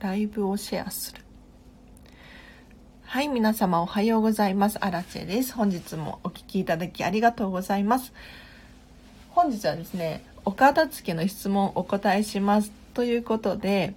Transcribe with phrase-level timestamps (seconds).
[0.00, 1.22] ライブをシェアする。
[3.02, 4.78] はい、皆様おはようございます。
[4.84, 5.54] アラチェです。
[5.54, 8.12] 本日もお聴きいただきありがとうございます。
[9.30, 13.94] 本日はですね、お片付けの質問お答えしますということで、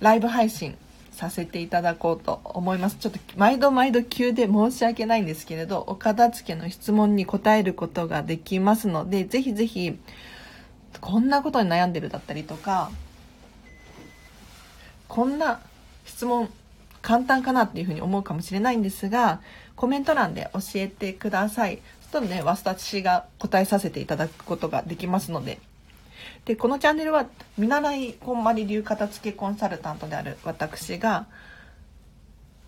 [0.00, 0.76] ライブ配信
[1.12, 2.96] させていただこうと思います。
[2.96, 9.98] ちょっと毎度毎度急で申し訳ないんですけれど、お片付けの質問に答えることができますので、ぜひぜひ、
[11.00, 12.90] こんなことに悩んでるだったりとか、
[15.12, 15.60] こんな
[16.06, 16.48] 質問
[17.02, 19.42] 簡単かなっていうふうに思うかもしれないんですが、
[19.76, 21.80] コメント欄で教えてください。
[22.00, 25.58] そしたらね、私が答えさせていただくことができますので、
[26.46, 27.26] で、このチャンネルは
[27.58, 31.26] 見習いこんまり流片付けコンサルタントである私が、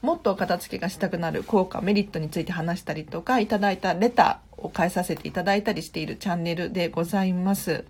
[0.03, 7.87] もっと片付けがしたくなる効果、メリットについて話したりとか、いただいたレターを返させていただいたりしているチャンネルでございます。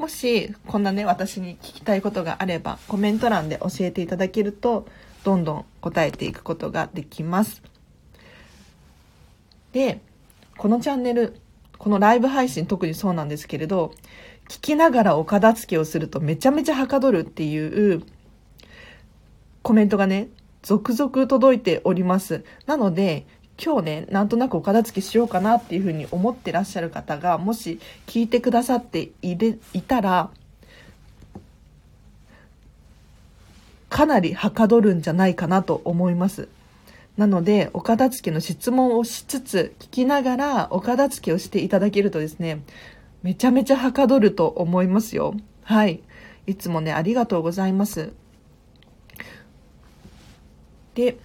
[0.00, 4.86] もし、こんなね、私に聞きたいことがあれば、コメント欄で教えていただけると、
[5.24, 7.62] どんどん答えていくことができます。
[9.72, 10.00] で、
[10.56, 11.38] このチャンネル、
[11.76, 13.92] このライブ配信特にそうなんですけれど、
[14.48, 18.02] 聞きながらお片付けをするとめちゃめちゃはかどるっていう
[19.60, 20.28] コメントがね、
[20.62, 22.42] 続々届いております。
[22.64, 23.26] なので、
[23.62, 30.30] 今日ね、なんとなくお片付けしようかなっていうふうに思ってらっしゃる方が、もし聞いてくださっていれいたら、
[33.90, 36.48] かなりはかどるんじゃないかなと思います。
[37.18, 42.62] なので、お片付けの質問をしつつ、聞きながらお片付けをしていただけるとですね、
[43.22, 45.34] めちゃめちゃはかどると思いますよ。
[45.64, 46.00] はい。
[46.46, 48.12] いつもね、ありがとうございます。
[50.94, 51.18] で、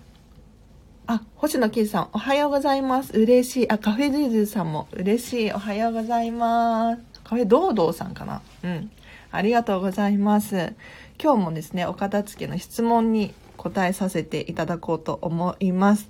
[1.08, 3.14] あ、星野圭さん、おはようございます。
[3.14, 3.72] 嬉しい。
[3.72, 5.52] あ、カフェズーズーさんも嬉しい。
[5.52, 7.02] おはようございます。
[7.24, 8.42] カフェドードーさんかな？
[8.64, 8.90] うん。
[9.32, 10.74] ありがとうございます。
[11.22, 16.10] 今日もですね、お片付けの質問に答えさせていただこうと思います。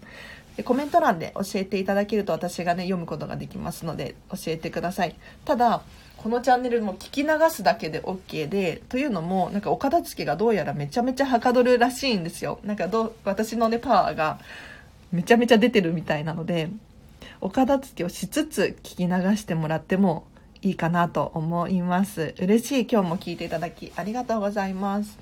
[0.56, 5.16] でコメント欄で教えていただけると私がね、読むことができますので、教えてください。
[5.44, 5.82] ただ、
[6.16, 12.60] このチャンネルも聞き流すだけで OK で、というのも、なんかお片付けがどうやらめちゃめちゃはかどるらしいんですよ。
[12.64, 14.40] なんかどう、私のね、パワーが
[15.16, 16.70] めちゃめちゃ出てるみたいなので、
[17.42, 20.28] お片付けをしつつ聞き流してもらっても
[20.62, 22.36] いいかなと思います。
[22.40, 25.18] 嬉しい今日も聞いていただきありがとうございます。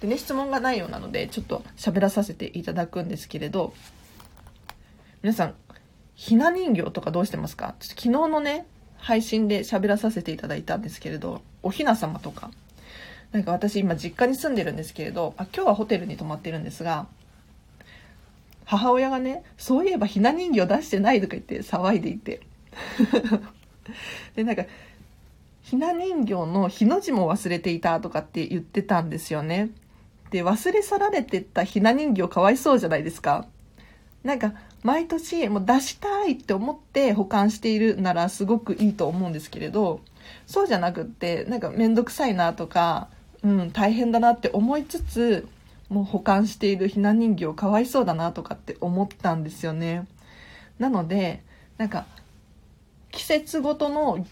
[0.00, 3.74] でね、質問がないようなので、ちょっと喋らさせていただくんですけれど、
[5.22, 5.54] 皆さん、
[6.14, 7.74] ひな人形とかどうしてますか？
[7.80, 12.50] ちょっと昨日のね、配信で喋らさせていただいたんですけれど、おひな様とか、
[13.32, 17.06] なんか私今実家に住んでるんですけれど、あ今日はホテルに泊まってるんですが、
[18.70, 22.40] 母親がね、そういえばひな人形出してないとか言って騒いでいて。
[24.36, 24.64] で、なんか、
[25.60, 29.70] ひな人形のひの字も忘れていたとかって言ってたんですよね。
[30.30, 33.48] で、忘れ去られてったひな人形かわいそうじゃないですか。
[34.22, 34.54] なんか、
[34.84, 40.00] 毎年もう出したいって思って保管しているならすごくいいと思うんですけれど、
[40.46, 43.08] そうじゃなくって、なんかめんどくさいなとか、
[43.42, 45.48] うん、大変だなって思いつつ、
[45.90, 50.06] もう保管しているひな人形かわいそうだなとかって思ったんですよね。
[50.78, 51.42] なので、
[51.76, 52.06] なんか、
[53.10, 54.24] 季節ごとの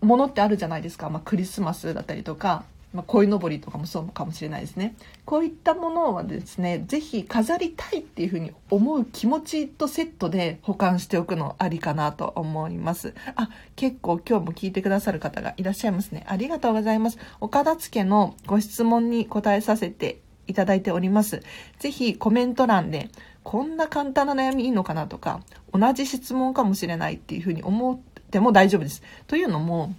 [0.00, 1.10] ものってあるじゃないですか。
[1.10, 4.94] まあ、クリスマスだったりとか、まあ、鯉のぼりとかもそうかもしれないですね。
[5.24, 13.14] こういったものはですね、ぜひ飾りたいっていうふうに思う気持ちとセットで保管しておくのありかなと思います。
[13.34, 16.24] あ、結構今日も聞いてくださる方がいらっしゃいますね。
[16.28, 17.18] ありがとうございます。
[17.40, 21.42] お片付けのご質問に答えさせていただいております。
[21.78, 23.10] ぜひコメント欄で、
[23.42, 25.40] こんな簡単な悩みいいのかなとか、
[25.72, 27.98] 同じ質問かもしれないっていうふうに思っ
[28.30, 29.02] ても大丈夫です。
[29.26, 29.94] というのも、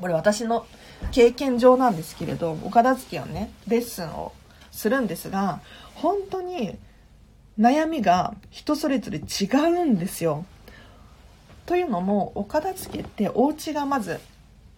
[0.00, 0.66] これ私の
[1.10, 4.32] 経験上なんですけれどお片付けをねレッスンを
[4.70, 5.60] するんですが
[5.94, 6.76] 本当に
[7.58, 9.46] 悩みが人それぞれ違
[9.80, 10.44] うんですよ。
[11.64, 14.20] というのもお片付けってお家がまず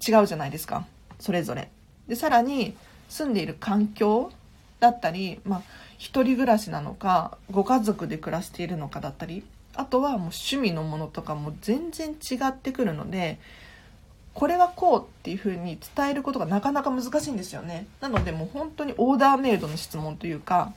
[0.07, 0.87] 違うじゃないですか
[1.19, 1.71] それぞれ。
[2.07, 2.77] でさらに
[3.09, 4.31] 住んでいる環境
[4.81, 5.63] だったり、まあ、
[5.99, 9.43] 一人暮らしなのかご家族で暮らしているのかだったり
[9.75, 13.39] あとはもう趣味のものとかも全然違ってくるので
[14.39, 17.89] これはこうっていう風に伝えることがなかなか難しいんですよね。
[18.01, 20.73] なのでもう本当にオーダーメイドの質問というか、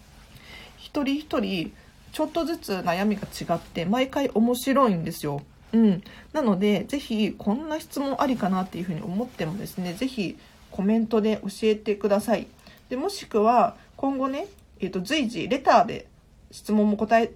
[0.78, 1.72] 一人一人
[2.12, 5.44] ちょっとずつ悩みが違って毎回面白いんですよ。
[5.74, 6.04] うん。
[6.34, 10.40] なので、ぜひこんな質問ありかなっていう風に思ってもですね、ぜひ
[10.72, 12.48] コメントで教えてください。
[12.90, 14.48] で、もしくは今後ね、
[14.80, 16.08] えっ、ー、と、随時レターで
[16.50, 17.34] 質問も答え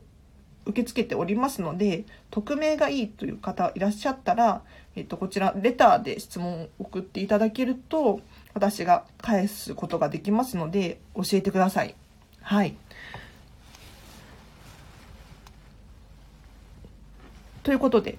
[0.66, 4.64] 受け付けておりますので、匿名がいいという方いらっしゃったら、
[4.96, 8.20] えっと、こちら、レターで質問を送っていただけると、
[8.56, 11.94] 私が返すことができますので、教えてください。
[12.42, 12.76] はい。
[17.62, 18.18] ということで、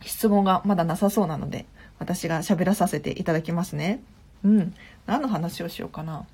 [0.00, 1.66] 質問がまだなさそうなので、
[1.98, 4.02] 私が喋らさせていただきますね。
[4.42, 4.74] うん。
[5.04, 6.24] 何の話をしようかな。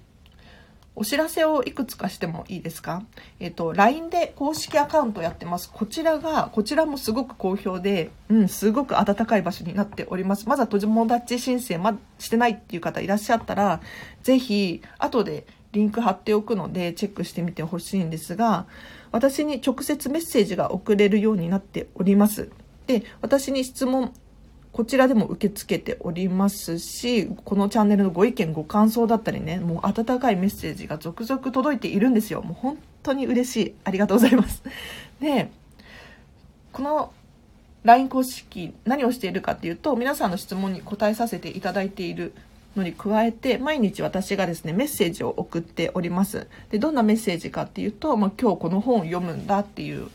[0.96, 3.04] お知らせをいくつかしてもいいですか？
[3.38, 5.70] えっ、と、LINE で公式アカウントやってます。
[5.72, 10.48] こちらが、こちらもすごく好評で、うん、すごく温かい場所になっております。
[10.48, 13.81] まだ友達申請ましてないっていう方いらっしゃったら、
[14.22, 18.66] ぜひ、後でリンク貼っておくので、チェックしてみてほしいんですが、
[19.12, 22.50] 私に直接メッセージが送れるようになっております。
[22.86, 24.12] で、私に質問
[24.72, 32.43] こちらでも受け付けておりますし、このチャンネルのご意見、ご感想だったりね、もう温かいメッセージが続々届いているんですよ。
[32.43, 33.75] もう本当に嬉しい。
[33.84, 34.62] ありがとうございます。
[35.20, 35.50] で、
[36.72, 37.12] この
[37.82, 42.32] LINE 公式、何をしているかっていうと、皆さんの質問に答えさせていただいている
[42.76, 46.46] のに加えて、毎日私がですね、メッセージを送っております。
[46.70, 50.08] で、どんなメッセージかっていうと、まあ、今日この本を読むんだっていう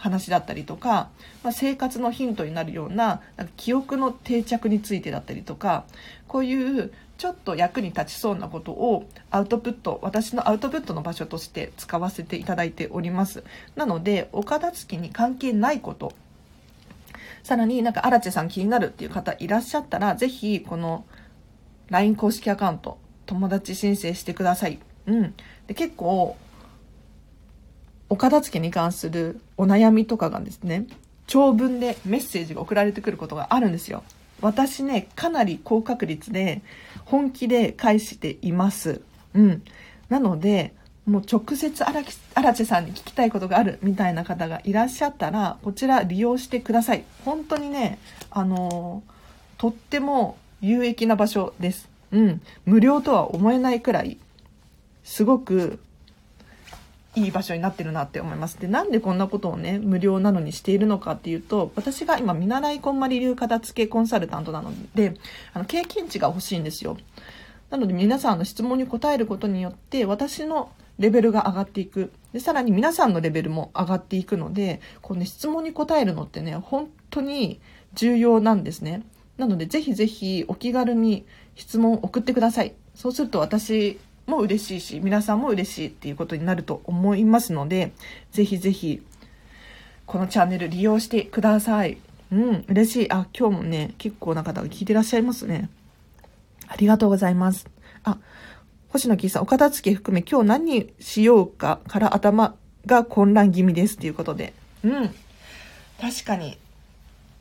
[0.00, 1.10] 話だったりとか、
[1.44, 5.84] まあ、生活のヒントになるようななんか記憶の定着についてだったりとか
[6.26, 13.44] こういうちょっと役に立ちそうなことをアウトプット私のアウトプットの場所として使わせていただいております。
[13.76, 16.14] なのでお片付きに関係ないこと
[17.42, 21.04] さらになんか荒地さん気になるっていう方いらっしゃったらぜひこの
[21.90, 24.78] LINE 公式アカウント友達申請してください。
[25.06, 25.34] うん。
[25.66, 26.38] で結構
[28.10, 30.86] お片付けに関するお悩みとかがですね、
[31.26, 34.02] 長文でメッセージが送られてくることがあるんですよ。
[34.42, 36.60] 私ね、かなり高確率で
[37.04, 39.00] 本気で返しています。
[39.34, 39.62] うん。
[40.08, 40.74] なので、
[41.06, 42.02] もう直接荒
[42.54, 47.04] 地さんに聞きたいことがあるみたいな方がいらっしゃったら、こちら利用してください。
[47.24, 47.98] 本当にね、
[48.30, 49.04] あの、
[49.56, 51.88] とっても有益な場所です。
[52.10, 52.42] うん。
[52.64, 54.18] 無料とは思えないくらい、
[55.04, 55.78] すごく
[57.16, 58.60] いい場所になってるなって思います。
[58.60, 65.14] で、なんでこんなことをね、無料なのにしているのかっていうと、私が今、見習いこんまり流片付けコンサルタントなので、
[65.52, 66.96] あの、経験値が欲しいんですよ。
[67.70, 72.12] なので皆さんの質問に答えることによって、私のレベルが上がっていく。
[72.32, 77.60] で、さらに皆さんのレベルも上がっていくので、この、ね、質問に答えるのってね、本当に
[77.94, 79.02] 重要なんですね。
[79.36, 81.26] なので、ぜひぜひお気軽に
[81.56, 82.74] 質問を送ってください。
[82.94, 83.98] そうすると私
[84.30, 87.92] も嬉しいし、皆さんも嬉しいっていうことになると思いますので、
[88.32, 89.02] ぜひぜひ、
[90.06, 91.98] このチャンネル利用してください。
[92.32, 93.12] うん、嬉しい。
[93.12, 95.68] あ、今日もね、結構な方が聞いてらっしゃいますね。
[96.66, 97.66] ありがとうございます。
[98.04, 98.18] あ、
[98.88, 102.54] 星野キーさん、お片付け含め今日何しようかから頭
[102.86, 104.52] が混乱気味ですっていうことで。
[104.84, 105.14] うん。
[106.00, 106.56] 確かに。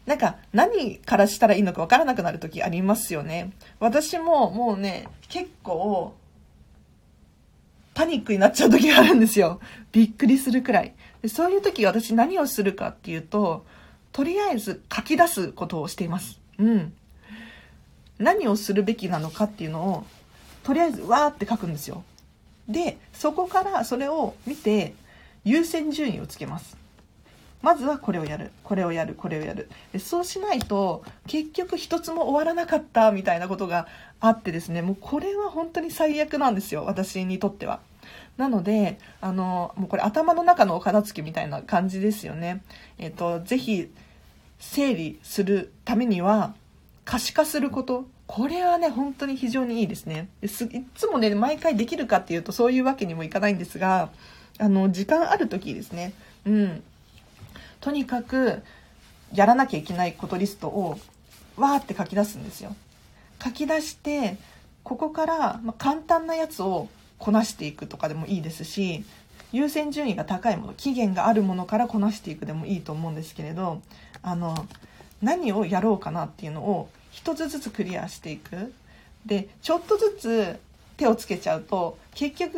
[0.06, 3.52] なんか何からしたらいいのかわからなくなる時ありますよね。
[3.80, 6.16] 私ももうね、結構
[8.00, 9.60] パニックになっちゃう時があるんですよ。
[9.92, 10.94] びっくりするくらい。
[11.22, 13.66] でそういう時私何をするかっていうと、
[14.14, 16.40] とりあえず書き出すことをしています。
[16.60, 16.94] うん。
[18.18, 20.06] 何をするべきなのかっていうのを、
[20.64, 22.06] とりあえずわーって書くんですよ。
[22.70, 24.94] で、そこからそれを見て、
[25.44, 26.78] 優先順位をつけます。
[27.62, 29.70] まずはこれをやる、これをやる、これをやる。
[29.92, 33.88] でそうしないと、結局一つも終わらなかったみたいなことが
[34.22, 37.82] あってですね、もうこれは本当に最悪なんですよ、私にとっては。
[38.40, 42.64] なので、あの、もうこれ頭の中のお片付けみたいな感じですよね。
[42.98, 43.92] えっ、と、ぜひ、
[44.60, 46.56] 整理するためには、
[47.04, 48.06] 可視化すること。
[48.28, 50.30] これはね、本当に非常にいいですね。
[50.48, 54.10] すいつもね、毎回できるかっていうとそういうわけにもいかないんですが、
[54.58, 56.14] あの、時間ある時ですね。
[56.46, 56.84] うん。
[57.82, 58.64] とにかく、
[59.34, 60.98] やらなきゃいけないことリストを、
[61.58, 62.74] わーって書き出すんですよ。
[63.44, 64.38] 書き出して、
[64.84, 66.88] ここから、ま簡単なやつを
[67.20, 69.04] こなしていくとかでもいいですし
[69.52, 73.82] 優先順位が高いもの期限があるものからこなしていくでもいいと思うんですけれど
[74.24, 74.68] あの
[75.22, 78.74] 何をやろうかなっていうのを一つずつクリアしていく。
[79.26, 80.60] でちょっとずつ
[80.96, 82.58] 手をつけちゃうと結局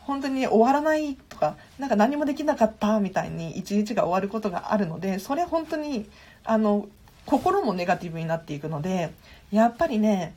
[0.00, 6.08] 本当に終わらないとかなんか何もできなかったみたいに一日が終わることがあるのでそれ本当に
[6.44, 6.88] あの
[7.26, 9.12] 心もネガティブになっていくので
[9.52, 10.34] やっぱりね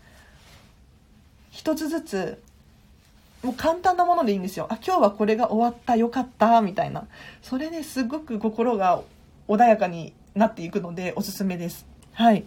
[1.50, 2.42] 一つずつ
[3.44, 4.68] もう簡単なものでいいんですよ。
[4.70, 7.06] あ、今日はこれが終わった、よかった、みたいな。
[7.42, 9.02] それですごく心が
[9.50, 11.86] 穏やかになっていくので、おすすめです。
[12.14, 12.46] はい。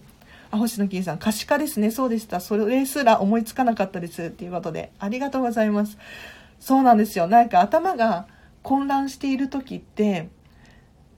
[0.50, 1.90] あ、星野金さん、可視化ですね。
[1.90, 2.40] そうでした。
[2.40, 4.24] それすら思いつかなかったです。
[4.24, 5.98] っていうことで、ありがとうございます。
[6.60, 7.26] そうなんですよ。
[7.26, 8.26] なんか頭が
[8.62, 10.28] 混乱している時って、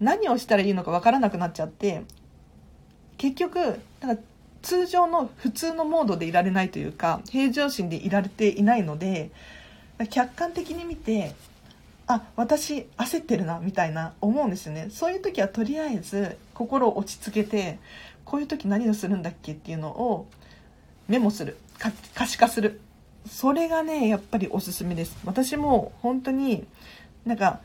[0.00, 2.02] 何をしたらいいのかわからなくなっちゃって、
[3.16, 4.22] 結局、なんか
[4.62, 9.30] 通常の普通のモードでいられないというか平常心でいられていないので
[10.06, 11.34] 客観的に見て
[12.06, 17.78] あ私焦ってるなみたいな思うんですよねそういう時はとりあえず心を落ち着けて
[18.24, 20.26] こういう時何をするんだっけっていうのを
[21.06, 21.56] メモする
[22.14, 22.80] 可視化する
[23.26, 26.66] それがねやっぱりおすすめです私も本当に
[27.26, 27.60] なんか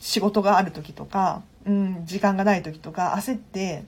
[0.00, 3.84] 仕事がある時とか、うん、時間がない時とか焦って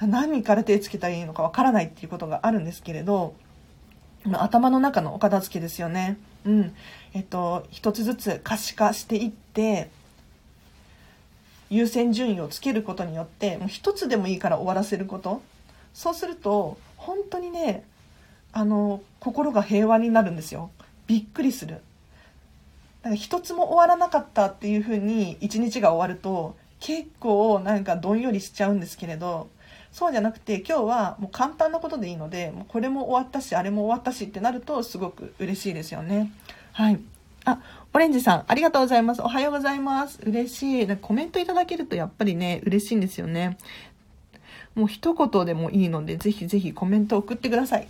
[0.00, 3.34] 何から手つけたらいいのかわからないっていうことがあるんですけれど
[4.32, 6.16] 頭の中のお片付けですよね。
[6.46, 6.74] うん。
[7.14, 9.88] えっと、一つずつ可視化していって、
[11.70, 15.40] 優先順位をつけることによって、もう一つでもいいから終わらせること。
[15.94, 17.84] そうすると、本当にね、
[18.52, 20.70] あの、心が平和になるんですよ。
[21.06, 21.74] びっくりする。
[21.74, 21.80] だ
[23.04, 29.48] から一つも終わらなかったっていうふうに一日が終わると、結構なんかどんよりしちゃうんですけれど、
[29.94, 36.32] そうじゃなくて今日はもう簡単なことでいいのでもうこれも終わったしあれも終わったしってなるとすごく嬉しいですよね
[36.74, 37.00] はい。
[37.44, 37.60] あ
[37.92, 39.22] オレンジさんありがとうございます。
[39.22, 40.18] おはようございます。
[40.24, 40.96] 嬉しい。
[40.96, 43.58] コメントいただけるとやっぱりね嬉しいんですよね。
[44.74, 47.86] もう一言でもいいのでぜひぜひコメント送ってください。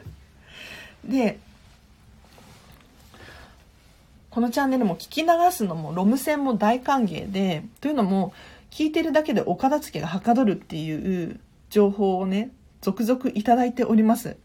[1.02, 1.38] で
[4.28, 8.34] このチャンネルも聞き流すのもロム線も大歓迎でというのも
[8.70, 11.40] 聞いてるだけでお片付けがはかどるっていう
[11.70, 12.50] 情報をね、
[12.82, 14.36] 続々いただいております。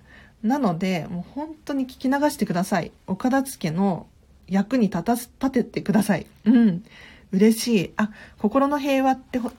[0.44, 2.92] なので、もう本当に聞き流してください。
[3.08, 4.08] お片付けの
[4.48, 6.26] 役に立たす、立ててください。
[6.46, 6.84] うん。
[7.32, 7.94] 嬉しい。
[7.96, 9.52] あ、心の平和ってほ、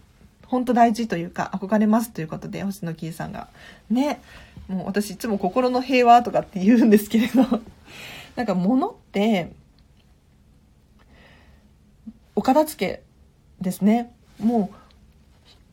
[0.46, 3.48] 本当大事というか、憧れますということで、星野キーさんが。
[3.90, 4.20] ね。
[4.68, 7.42] もう私いつも心の平和とかって言うんですけれど、
[8.36, 9.52] なんか物って、
[12.36, 13.02] お片付け
[13.60, 14.12] ですね。
[14.38, 14.83] もう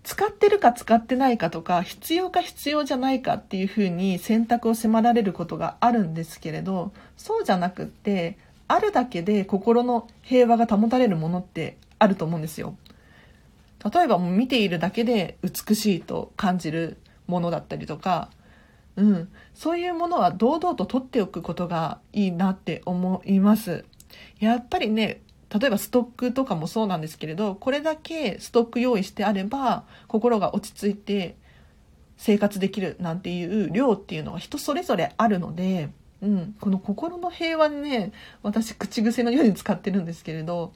[0.03, 12.75] 使ってるか使ってないかとか必要か必要じゃないかっていうふうに選択を迫られることがあるんですけれどそうじゃなくってあるだけで心の平和が保たれるものってあると思うんですよ。
[13.93, 18.29] 例えばもう見ているだけで美しいと感じるものだったりとか、
[18.95, 23.85] うん、そういうものは堂々と取っておくことがいいなって思います。
[24.39, 25.21] やっぱりね
[25.53, 31.35] 例えばストックとかもそうなんですけれどこれだけストック用意してあれば心が落ち着いて
[32.17, 35.89] 生活できるなんていう量っていうのは人それぞれあるので、
[36.21, 38.11] うん、この心の平和にね
[38.43, 40.71] 私口癖のように使ってるんですけれど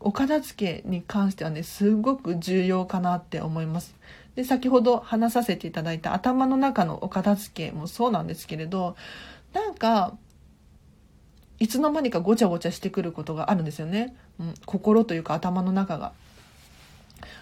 [0.00, 3.96] お片付けに関してはねすごく重要かなって思います。
[4.36, 8.94] で先ほど話させていただいた頭の中のお片付けもそうなんですけれど
[9.52, 10.14] なんか
[11.60, 16.12] いつの間にかごちゃごちゃしてくることがあるんですよね、うん、心というか頭の中が。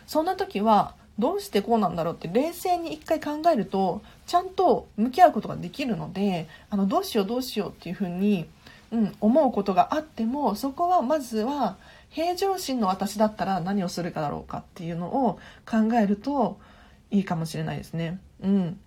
[0.06, 8.46] そんな時はどうしてこうなんだろうって冷静に一回考えるとちゃんと向き合うことができるのであのどうしようどうしようっていうふうに、
[8.92, 11.76] うん、思うことがあってもそこはまずは
[12.10, 16.58] 平常心の私だったら何をするかだろうかっていうのを考えると
[17.10, 18.20] いいかもしれないですね。
[18.42, 18.78] うん、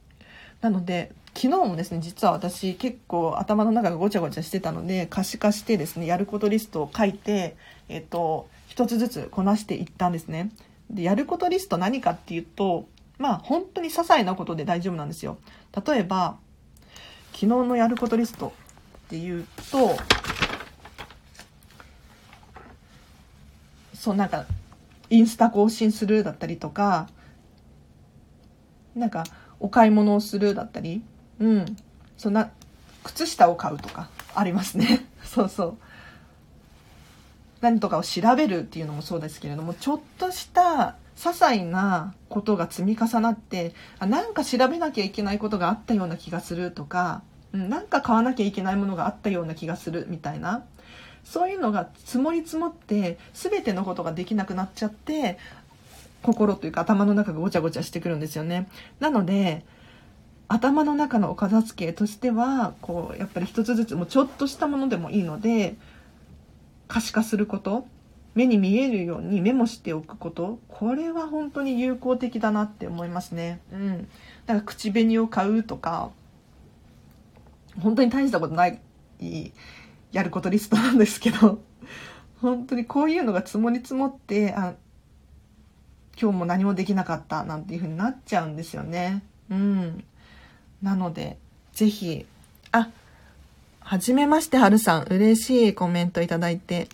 [0.62, 7.56] なので昨日もですね実は私結構頭の中がごちゃごちゃしてたので可視化してですねやることリストを書いて
[7.88, 10.52] えっ、と一つずつこなしていったんですね。
[10.90, 15.38] でやることリスト何かっていうとまあ本当に些細なことで大丈夫なんですよ。
[15.88, 16.38] 例えば
[17.34, 18.54] 昨日のやることリスト
[19.06, 19.98] っていうと
[23.94, 24.46] そうなんか
[25.10, 27.10] インスタ更新するだったりとか
[28.96, 29.24] なんか
[29.60, 31.02] お買い物をするだったり
[31.40, 31.78] うん。
[32.18, 32.52] そんな、
[33.04, 35.06] 靴下を買うとかありますね。
[35.24, 35.78] そうそう。
[37.62, 50.64] 何とかを調べるっていうのもそうですけれども、ちょっとした些細なことが積み重なって、あなんか調べなきゃいけないことがあったような気がするとか、うん、なんか買わなきゃいけないものがあったような気がするみたいな。
[51.26, 55.38] そういうのが積もり積もって、全てのことができなくなっちゃって、
[56.22, 58.68] 心というか頭の中がごちゃごちゃしてくるんですよね。
[59.00, 59.66] なので、
[60.50, 65.76] 頭の中のお片付けとしてはこうやっぱり一つずつもうちょっとしたものでもいいので
[66.88, 67.86] 可視化すること
[68.34, 73.60] 目に見えるようにメモしておくことこれは本当に有効的だなって思いますね。
[73.72, 74.08] うん。
[74.46, 76.10] だから口紅を買うとか
[77.80, 78.80] 本当に大したことない
[80.12, 81.62] やることリストなんですけど
[82.42, 84.74] 本当にこういうのが積もり積もってあ
[86.20, 89.24] 今日も何もできなかったなんていう風になっちゃうんですよね。
[89.50, 90.04] うん。
[90.82, 91.38] なので、
[91.74, 92.26] ぜひ、
[92.72, 92.90] あ、
[93.80, 95.04] はじめまして、はるさん。
[95.10, 96.88] 嬉しいコメントいただいて。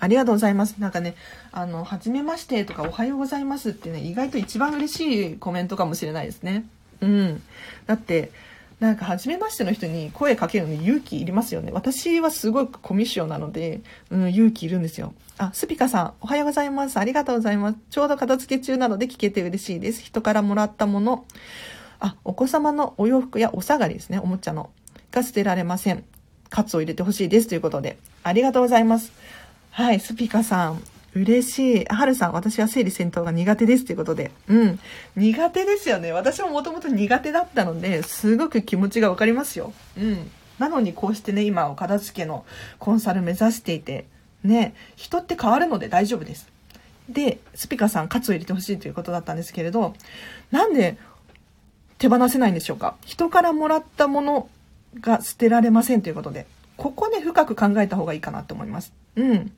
[0.00, 0.76] ありがとうございます。
[0.78, 1.14] なんかね、
[1.52, 6.66] あの、はじめましてとかおはようございますってね、意外と一番嬉しいコメントかもしれないですね。
[7.00, 7.42] うん。
[7.86, 8.30] だって、
[8.80, 11.72] なんか初めましての人に声かけるのに勇気いりますよね。
[11.72, 15.14] 私はすごくコミュ障なので、うん、勇気いるんですよ。
[15.36, 16.96] あ、スピカさん、おはようございます。
[16.96, 17.78] ありがとうございます。
[17.90, 20.02] ちょうど片付け中なので聞けて嬉しいです。
[20.02, 21.24] 人からもらったもの。
[22.00, 24.70] あ、お子様のお洋服やお下がりですね、おもちゃの。
[25.10, 26.04] が捨てられません。
[26.50, 27.48] カツを入れてほしいです。
[27.48, 27.98] ということで。
[28.22, 29.12] ありがとうございます。
[29.70, 30.82] はい、スピカさん。
[31.14, 31.84] 嬉しい。
[31.86, 33.84] はるさん、私は整理戦闘が苦手です。
[33.84, 34.30] ということで。
[34.48, 34.78] うん。
[35.16, 36.12] 苦手ですよね。
[36.12, 39.72] 私ももともと苦手だったので、すごく気持ちがわかりますよ。
[39.96, 40.30] うん。
[40.58, 42.44] なのにこうしてね、今、お片付けの
[42.78, 44.06] コンサル目指していて、
[44.44, 46.48] ね、人って変わるので大丈夫です。
[47.08, 49.94] で、スピカさん、カツを入れてほしいということだったんですけれど、
[50.50, 50.98] なんで
[51.98, 54.48] 手放せないんでしょうか人からもらったもの
[55.00, 58.92] が捨てられませんということで、ここね、深く考えた方がいいかなと思います。
[59.16, 59.52] うん。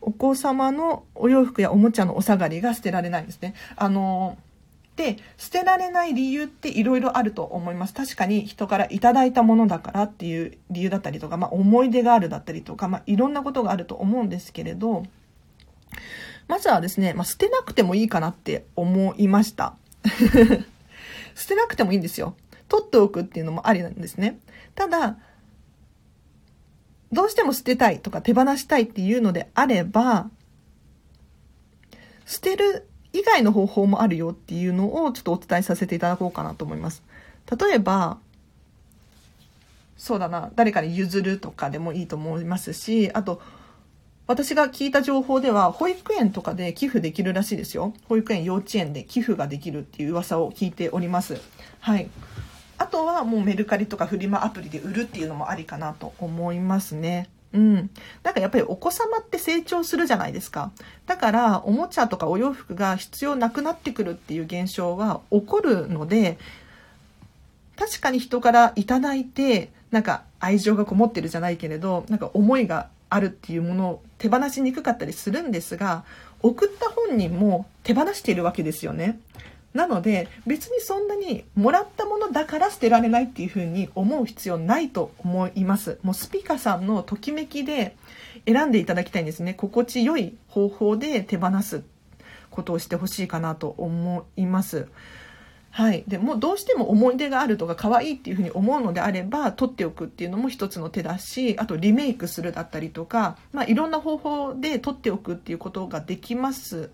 [0.00, 3.54] お子様のお洋服やおもちゃのお下がりが捨てられないんですね。
[3.76, 4.38] あの
[4.94, 7.92] で、捨てられない理由っていろいろあると思います。
[7.92, 15.02] 確かに人からいただいたものだからっていう理由だったりとか、まあ思い出があるだったりとか、まあいろんなことがあると思うんですけれど、
[16.48, 19.74] まずはですね、まあ捨てなくてもいいかなって思いました。
[21.34, 22.36] 捨てなくてもいいんですよ。
[22.68, 24.38] 取っておくっていうのもありなんですね。
[24.74, 25.18] ただ、
[27.12, 30.30] どうしても捨てたいとか手放したいっていうのであれば、
[32.24, 37.02] 捨てる以外の方法もあるよっていうのをちょっとお伝えさせていただこうかなと思います。
[37.58, 38.18] 例えば、
[39.96, 43.40] そうだな、誰かに譲るとかでもいいと思いますし、あと、
[44.26, 47.94] 私が聞いた情報では、保育園とかで寄付できるらしいですよ。
[48.08, 51.40] 保育園、幼稚園で寄付ができるっていう噂を聞いております。
[51.80, 52.08] はい。
[52.78, 57.28] あとはもうメルカリとかフリマアプリで売るっていうのもありかなと思いますね。
[57.52, 57.90] うん。
[58.22, 60.72] なんかやっぱりお子様って成長するじゃないですか。
[61.06, 66.38] だからおもちゃとかお洋服が必要なくなってくるっていう現象は起こるので、
[67.76, 76.04] 確かに人からいただいて、なんか愛情がこもってるじゃないけれど、なんか思いがあるっていうものを手放しにくかったりするんですが、
[76.42, 79.20] 送った本人も手放しているわけですよね。
[79.74, 85.98] なので別にそんなにもらったものだから捨てられないっていうふうに思う必要ないと思います。
[86.02, 87.94] もうスピカさんのときめきで
[88.46, 89.52] 選んでいただきたいんですね。
[89.52, 91.82] 心地よい方法で手放す
[92.50, 94.88] ことをしてほしいかなと思います。
[95.76, 96.04] はい。
[96.08, 106.88] でもどうしても思い出があるとか可愛いっていうふうに思うのであれば取っておくっていうのも一つの手だし、あとリメイクするだったりとか、まあいろんな方法で取っておくっていうことができます。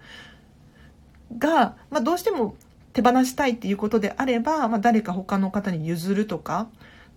[1.38, 2.56] が、まあどうしても
[2.92, 6.66] 手放したいっていうことであれば、まあ、誰か他の方に譲るとか。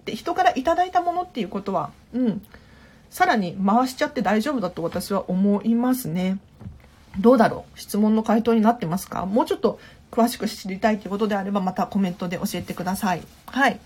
[0.05, 2.45] で人からいただいたものっていうことは、うん、
[3.09, 6.37] さらに回しちゃって大丈夫だと私は思いますね。
[7.19, 7.79] どうだろう？
[7.79, 9.25] 質問の回答になってますか？
[9.25, 9.79] もうちょっと
[10.15, 13.21] 詳しく知りたいということであればまたコメントで教えてください。
[13.47, 13.81] はい。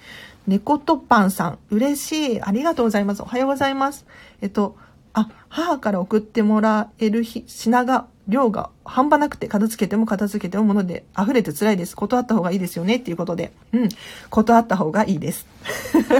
[0.47, 2.41] 猫とパンさん、嬉しい。
[2.41, 3.23] ありがとうございます。
[3.23, 4.05] おはようございます。
[4.41, 4.77] えっと、
[5.13, 11.95] あ、母から送ってもらえる品が、量が半端なくて片付けても片付けても物で溢れて辛いです。
[11.95, 13.51] 断った方がいいですよねっていうことで。
[13.73, 13.89] うん。
[14.29, 15.47] 断った方がいいです。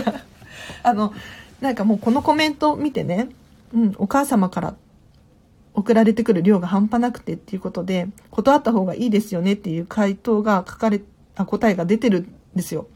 [0.82, 1.14] あの、
[1.62, 3.30] なんかもうこのコメント見てね、
[3.76, 4.76] うん、お母様から
[5.74, 11.02] 送られてくる量が半端なくてっていうことで、断った方がいいですよねっていう回答が書かれ、
[11.36, 12.88] あ、答えが出てるんですよ。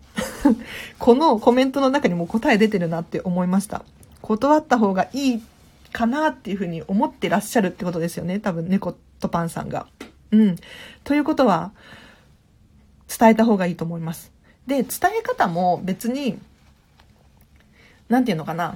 [1.00, 3.84] このコメントの中にも答え出てるなって思いました。
[4.22, 5.44] 断った方がいい
[5.92, 8.40] かなっていうふうに思ってらっしゃるってことですよね。
[8.40, 9.88] 多分、猫とパンさんが。
[10.32, 10.56] うん。
[11.04, 11.72] ということは、
[13.08, 14.32] 伝えた方がいいと思います。
[14.68, 14.88] で、伝
[15.20, 16.40] え方も別に、
[18.10, 18.76] なんていうのかな。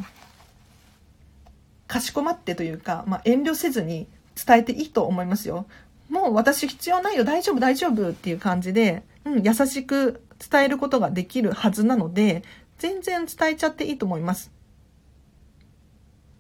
[1.88, 5.66] かしこまってというか、まあ、遠慮せずに伝えていいと思いますよ。
[6.10, 12.44] もう私必要ないよ、大丈夫、大丈夫っていう感じで、うん、優しく伝えることができるはずなので、
[12.78, 14.52] 全然伝えちゃっていいと思います。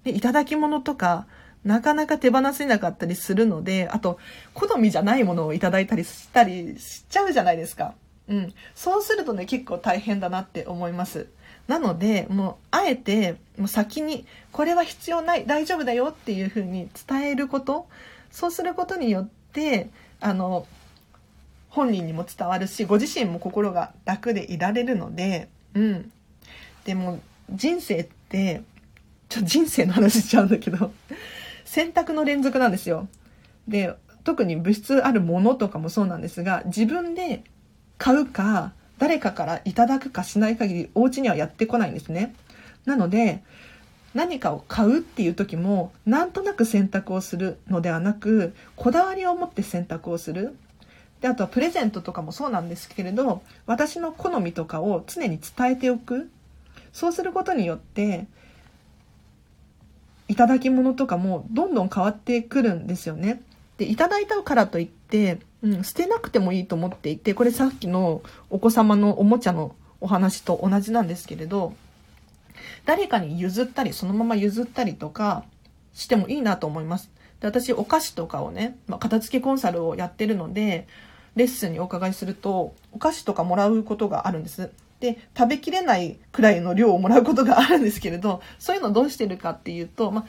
[0.04, 1.28] で、いただき物とか、
[1.64, 4.20] なかなか手放せなかったりするので、あと、
[4.54, 7.96] 好みじゃないものをいただいたりしたりしちゃうじゃないですか。
[8.30, 8.54] うん。
[8.76, 11.28] そうするとね、結構大変だなって思います。
[11.68, 17.88] なので、もう、あえて、もう先に、これは必要ない、大丈夫だよっていうふうに伝えること、
[18.32, 20.66] そうすることによって、あの、
[21.70, 26.12] 本人にも伝わるし、ご自身も心が楽でいられるので、うん。
[26.86, 27.20] でも、
[27.52, 28.64] 人生って、
[29.30, 30.92] ちょ、人生の話しちゃうんだけど、
[31.66, 33.10] 選択の連続なんですよ。
[33.68, 37.44] で、特に物質あるものとかもそうなんですが、自分で
[37.98, 42.34] 買うか、誰かからいただくかしない限り、お家にはやってこないんですね。
[42.86, 43.44] なので、
[44.14, 50.56] 何かを買うっていう時も、なんとなく選択をするのではなく、こだわりを持って選択をする。
[51.22, 56.30] で、あとはプレゼントとかもそうなんですけれど、私の好みとかを常に伝えておく。
[56.94, 58.26] そうすることによって、
[60.28, 63.42] いただき物とかもどんどん変わってくるんですよね。
[63.78, 71.74] で、いただいたからといって、うん、捨てなくてもいいと思っていて、これさっきのお子様のおもちゃのお話と同じなんですけれど、
[72.86, 75.43] 誰かに譲ったり、そのまま譲ったりとか
[75.93, 77.10] してもいいなと思います。
[77.39, 80.88] で私、お菓子とかをね、まあ、片付けコンサルをやってるので、
[81.36, 84.72] レッスンにお伺いすると、お菓子とかもらうことがあるんです。
[85.00, 90.26] で、食べきれないくらいの量をもらうことがあるんですけれど、そういうのどうしてるかっていうと、まあ、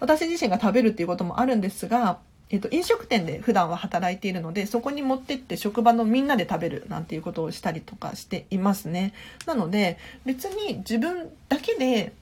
[0.00, 2.18] 私自身が食べるっていうこともあるんですが、
[2.50, 9.14] えっと、飲食店で普段は働いているので、そこに持ってって職場のみんなで食べるなんていうことをしたりとかしていますね。
[9.46, 12.12] なので、別に自分だけで、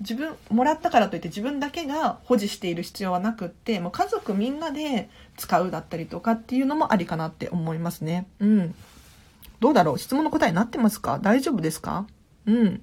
[0.00, 8.26] 自分、もらったからといって自分だけが保持している必要はなくって、もう家族みんなで使うだったりとかっていうのもありかなって思いますね。
[8.40, 8.74] うん。
[9.60, 9.98] どうだろう？
[9.98, 11.20] 質問の答えになってますか？
[11.20, 12.06] 大丈夫ですか？
[12.46, 12.82] うん。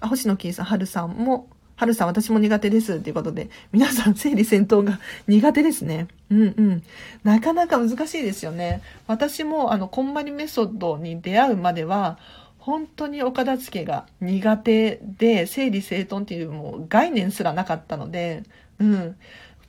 [0.00, 1.49] 星野キーさん、はるさんも
[1.80, 3.00] はるさん私も苦手です。
[3.00, 6.08] ということで、皆さん整理戦闘が苦手ですね。
[6.30, 6.82] うんうん。
[7.24, 8.82] なかなか難しいですよね。
[9.06, 12.18] 私もあの、こんまりメソッドに出会うまでは、
[12.58, 18.42] 本当にお片付けが苦手で、整理整頓っていうもう概念すらなかったので、
[18.78, 19.16] うん。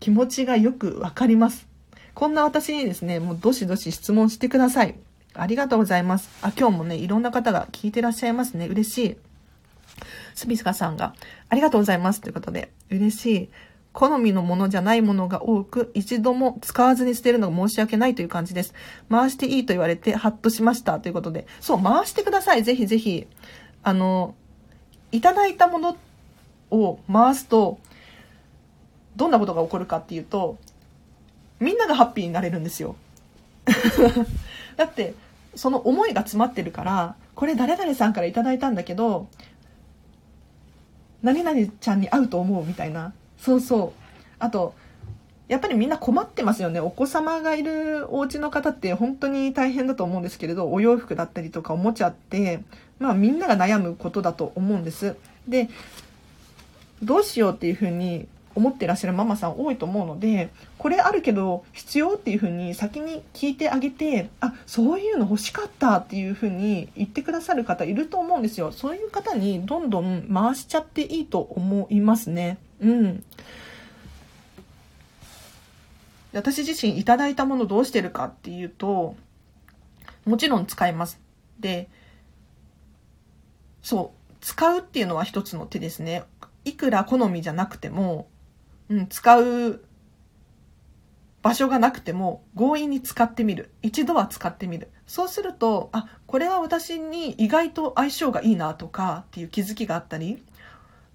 [0.02, 1.65] 気持ちがよくわかります。
[2.13, 4.95] こんな私にですね、もうどしどし質問してください。
[5.34, 6.30] ありがとうございます。
[6.41, 8.67] あ、今日もね、いろんな方が聞いてらっしゃいますね。
[8.67, 9.30] 嬉しい。
[10.35, 11.13] スビスカさんが、
[11.49, 12.21] ありがとうございます。
[12.21, 13.49] ということで、嬉しい。
[13.93, 18.73] 好みのものじゃないものが多く、一度も使わずに捨てるのが申し訳ないという感じです。
[19.09, 20.99] 回していいと言われて、ハッとしました。
[20.99, 21.45] ということで。
[21.59, 22.63] そう、回してください。
[22.63, 23.27] ぜひぜひ。
[23.83, 24.35] あの、
[25.11, 25.97] いただいたもの
[26.69, 27.79] を回すと、
[29.17, 30.57] どんなことが起こるかっていうと、
[31.59, 32.95] みんながハッピーになれるんですよ。
[34.77, 35.13] だって、
[35.55, 39.27] その思いが詰まってるから、これ誰々さんから頂いたんだけど、
[41.23, 43.13] 何々ちゃんに会うと思うみたいな。
[43.38, 44.01] そうそう。
[44.39, 44.73] あと、
[45.47, 46.79] やっぱりみんな困ってますよね。
[46.79, 52.63] お子様がいるお家の方って本当に大変だと思うんですけれど、お洋服だったりとかおもちゃって、
[52.99, 55.15] まあみんなが悩むことだと思うんです。
[55.47, 55.69] で、
[57.03, 68.71] どうしようっていうふうに思ってらっしゃるママさん多いと思うので、これあるけど必要っていうふうに先に聞いてあげて、あ、そういうの欲しかったっていうふうに言ってくださる方いると思うんですよ。
[68.71, 72.57] そういう方にどんどん回しちゃっていいと思いますね。
[72.79, 73.23] うん。
[76.33, 79.15] 私自身いただいたものどうしてるかっていうと、
[80.25, 81.19] もちろん使います。
[81.59, 81.89] で、
[83.81, 86.23] そう、使うっていうのは一つの手ですね。
[86.63, 88.27] いくら好みじゃなくても、
[88.91, 89.82] うん、使う
[91.41, 93.71] 場所がなくても強引に使ってみる。
[93.82, 94.89] 一度は使ってみる。
[95.08, 100.43] そうすると、あ、これは私に意外と相性がいいなとかっていう気づきがあったり、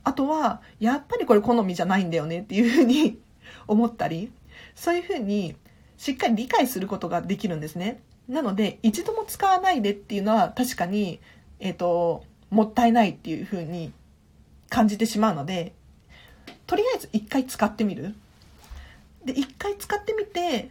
[0.05, 3.21] あとは、やっぱりこれ好みじゃないんだよねっていうふうに
[3.69, 4.33] 思ったり、
[4.75, 5.55] そういうふうに
[5.99, 8.01] しっかり理解することができるんですね。
[8.27, 11.21] なので、一度も使わないでっていうのは確かに、
[11.61, 13.93] えっ、ー、と、もったいないっていうふうに
[14.71, 15.75] 感じてしまうので、
[16.66, 18.14] とりあえず一回使ってみる？
[19.24, 20.70] で、一回使ってみて、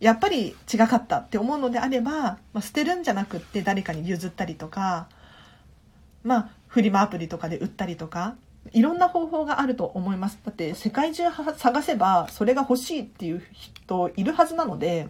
[0.00, 5.08] やっぱり違かったって思うのであれば、まあ、捨てるんじゃなくって誰かに譲ったりとか、
[6.22, 8.36] まあ、フリマアプリとかで売ったりとか、
[8.72, 10.38] いろんな方法があると思います。
[10.44, 11.24] だって世界中
[11.56, 15.08] 探せばそれが欲しいっていう人いるはずなので、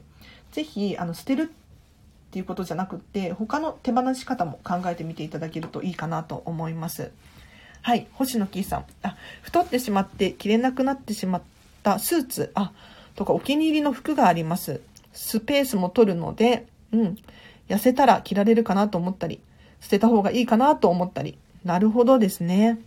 [0.52, 7.10] ぜひ、あの、捨てるっていうことじゃなくって、他の手放し方も考えてみていただけるといいかなと思います。
[7.86, 8.84] はい、星野キーさん。
[9.04, 11.42] あ、太ってしまって着れなくなってしまっ
[11.84, 12.72] たスーツ、あ、
[13.14, 14.80] とかお気に入りの服があります。
[15.12, 17.16] スペースも取るので、うん、
[17.68, 19.38] 痩せたら着られるかなと思ったり、
[19.80, 21.38] 捨てた方がいいかなと思ったり。
[21.64, 22.80] なるほどですね。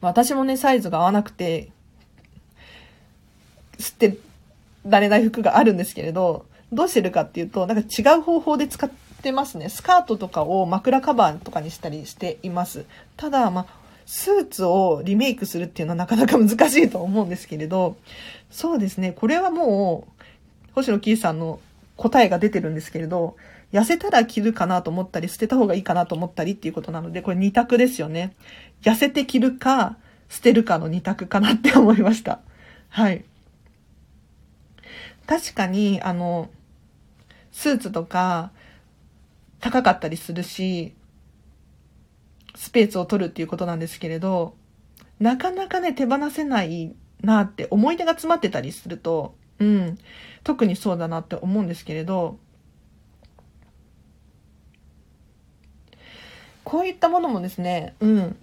[0.00, 1.68] 私もね、サイズが合わなくて、
[3.78, 4.16] 捨て
[4.86, 9.68] られない服があるんですけれど、どうしてるかっていうと、なんか違う方法で使ってますね。
[9.68, 12.84] スカートとかを枕カバーとかにしたりしています。
[13.16, 13.66] ただ、まあ、
[14.06, 17.96] スーツをリメイクするっていうのはなかなか難しいと思うんですけれど、
[18.50, 20.22] そうですね、これはもう、
[20.74, 21.60] 星野キーさんの
[21.96, 23.36] 答えが出てるんですけれど、
[23.72, 28.34] 痩せたら着るかなと思ったり、捨てた方がいいかなと思ったりっていうことなので、これ二択ですよね。
[28.82, 29.96] 痩せて着るか、
[30.28, 32.40] 捨てるかの二択かなって思いました。
[32.88, 33.24] はい。
[35.26, 36.50] 確かに、あの、
[37.52, 38.50] スーツとか、
[39.64, 40.92] 高かったりするし、
[42.54, 44.56] スペースを取るっていうことなんですけれど、
[45.18, 49.98] なかなかね、手放せないなって思い出が詰まってたりすると、うん。
[50.42, 52.38] 特にそうだなって思うんですけれど、
[56.62, 58.36] こういったものもですね、うん。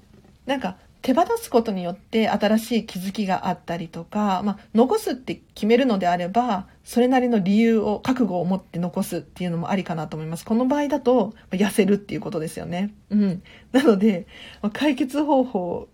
[0.48, 10.46] なんか、手放すことによって新しい気づきがあったりとか、まあ、残すって決めるのであれば、それなりの理由を、覚悟を持って残すっていうのもありかなと思います。
[10.46, 12.94] この場合だと、痩せるっていうことですよね。
[13.10, 13.44] うん。
[13.72, 14.28] なので、
[14.74, 15.88] 解決方法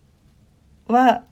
[0.87, 1.23] は、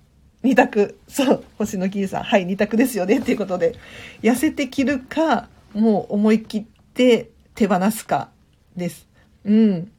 [0.41, 0.97] 二択。
[1.07, 2.23] そう、星野キーさん。
[2.23, 3.19] はい、二択ですよね。
[3.19, 3.75] っていうことで、
[4.21, 8.29] 痩せて着るか、もう思い切って手放すか
[8.77, 9.07] です。
[9.43, 9.91] うん。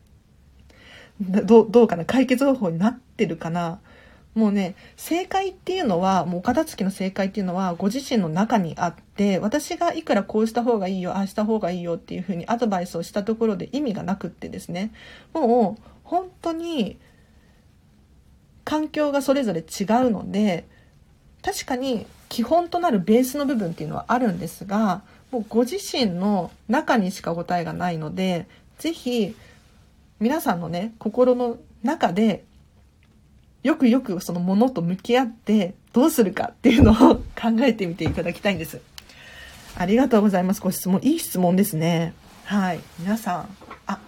[1.20, 3.80] どどうかな解決方法になってるかな。
[4.34, 14.92] もうね、正解っていうのは、もうお片付けの正解っていうのは、ご自身の中にあって、私がいくらこうした方がいいよ、ああした方がいいよっていうふうにアドバイスをしたところで意味がなくってですね、
[15.32, 16.98] もう本当に
[18.64, 20.66] 環境がそれぞれ違うので、
[21.42, 28.46] 確かに基本となるベースの部分っていうのはあるんですが、もうご自身の中にしか答えがないので、
[28.78, 29.34] ぜひ
[30.20, 32.44] 皆さんのね、心の中で、
[33.66, 37.22] よくよくそのものと向き合ってどうするかっていうのを考
[37.62, 38.80] えてみていただきたいんです。
[39.76, 40.60] ありがとうございます。
[40.60, 41.00] ご質問。
[41.02, 42.14] いい質問ですね。
[42.44, 42.80] はい。
[43.00, 43.48] 皆さん、
[43.88, 43.98] あ、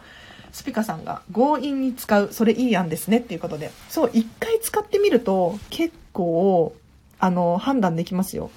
[0.52, 3.72] スピカさんが強引に使う、それいい案ですねっていうことで。
[3.88, 6.72] そう、一回使ってみると結構、
[7.18, 8.52] あの、判断できますよ。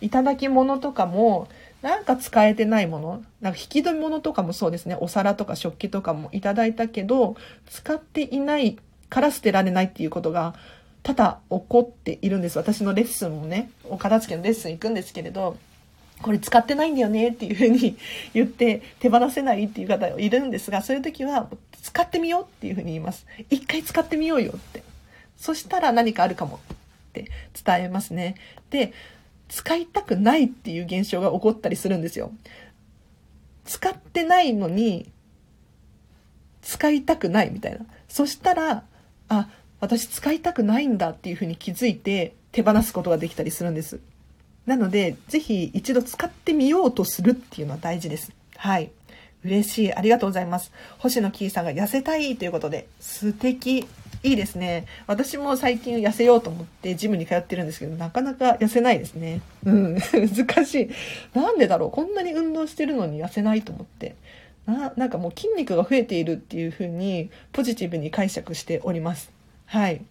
[0.00, 1.48] いただき物とかも、
[1.82, 7.36] なんか使えてないもの、なんか引き止め物とかもそうですね、お皿とか食器とかもいただいたけど、
[7.68, 8.78] 使っていない
[9.08, 10.54] から捨てられないっていうことが
[11.02, 12.58] 多々起こっているんです。
[12.58, 15.56] 私のレッスンもね、お片付けのレッスン行くんですけれど、
[16.22, 17.96] これ使ってないんだよねっていうふうに
[18.34, 21.48] 言って手放せないっていう方いるんですが、そういう時は
[21.82, 23.26] 使ってみようっていうふうに言います。
[23.50, 24.82] 一回使ってみようよって。
[25.36, 26.76] そしたら何かあるかもっ
[27.12, 27.30] て
[27.64, 28.34] 伝えますね。
[28.70, 28.92] で、
[29.48, 32.32] 使いたくないっていう現象が起こったりするんですよ。
[33.64, 35.10] 使ってないのに、
[36.62, 37.86] 使いたくないみたいな。
[38.08, 38.84] そしたら、
[39.28, 39.48] あ、
[39.80, 44.00] 私使いたくないんだっていうふうに気づいて手放すことができたりするんです。
[44.66, 48.32] なので、ぜひ一度使ってみようとするっていうのは大事です。
[48.56, 48.90] はい。
[49.44, 49.94] 嬉しい。
[49.94, 50.72] ありがとうございます。
[50.98, 53.86] 星野キーさんが痩せたいということで、素敵。
[54.24, 54.86] いいですね。
[55.06, 59.40] 私も最近痩せようと思ってジムに通ってるんですけど、なかなか痩せないですね。
[59.64, 60.90] うん、 難しい。
[61.38, 64.16] なんでだろうこんなに運動してるのに痩せないと思って。
[64.68, 69.32] な、なんかもう筋肉が増えているっていう風にポジティブに解釈しております。
[69.66, 70.02] はい。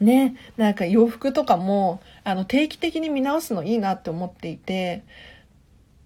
[0.00, 5.02] ね、なんか洋服とかも、あの、定期的に見直すのいいなって思っていて、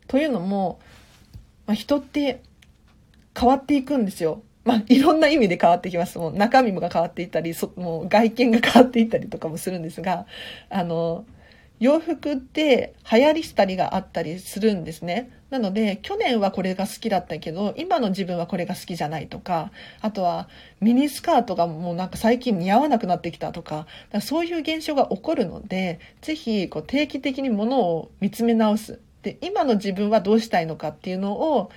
[0.08, 0.80] というのも、
[1.66, 2.42] まあ、人って
[3.38, 4.42] 変わっていくんですよ。
[4.64, 6.18] まあ、いろんな意味で変わってきます。
[6.18, 10.26] もう中身もが変わっていったり、そもう外見が変わっていったりとかもするんですが、
[10.70, 11.24] あの、
[11.78, 15.30] 洋服って流行りしたりがあったりするんですね。
[15.54, 20.48] なので、去年はこれが好きだったけど、今の自分はこれが好きじゃないとか、あとは
[20.80, 28.98] ミニスカートがもうなんか最近似合わなくなってきたとか、かそういう現象が起こるので、ぜひこう定期的にものを見つめ直す。
[29.22, 31.70] で、今の自分はどうしたいのかっていうのを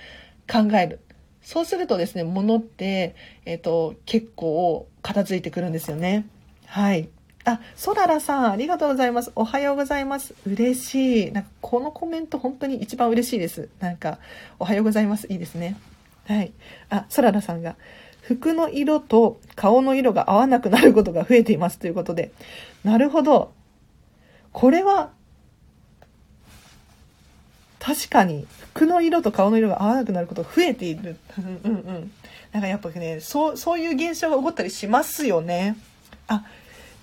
[0.50, 0.98] 考える。
[1.40, 3.14] そうするとですね、物って、
[3.44, 6.26] えっ、ー、と、結構片付いてくるんですよね。
[6.66, 7.08] はい。
[7.48, 9.32] あ、ソララさん、ありがとうございます。
[9.34, 10.34] おはようございます。
[10.46, 11.32] 嬉しい。
[11.32, 13.70] なんか、このコメント本当に一番嬉しいです。
[13.80, 14.18] なんか、
[14.58, 15.26] おはようございます。
[15.30, 15.78] いいですね。
[16.26, 16.52] はい。
[16.90, 17.76] あ、ソララさんが、
[18.20, 22.32] 服の色と顔の色が合わなくなることが増えていますということで。
[22.84, 23.52] なるほど。
[24.52, 25.10] これは
[27.78, 31.16] 確かに服の色と顔の色が合わなくなることが増えている。
[31.38, 32.12] うんうん。
[32.52, 35.78] なんかやっぱね、そう、そういう現象が起こったりしますよね。
[36.26, 36.44] あ、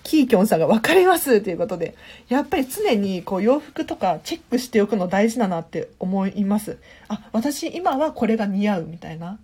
[0.06, 1.96] キーキョンさんが分かりますということで、
[2.28, 6.78] やっぱり常にこう洋服とかチェックしておくの大事だなって思います。
[7.08, 9.40] あ、私今はこれが似合うみたいな。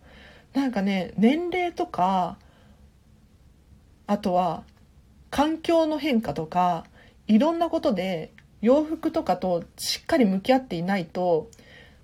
[0.54, 2.36] なんかね、年齢とか、
[4.06, 4.62] あとは
[5.30, 6.84] 環境の変化とか、
[7.26, 11.48] いろんなことで洋服とかとしっかり向き合っていないと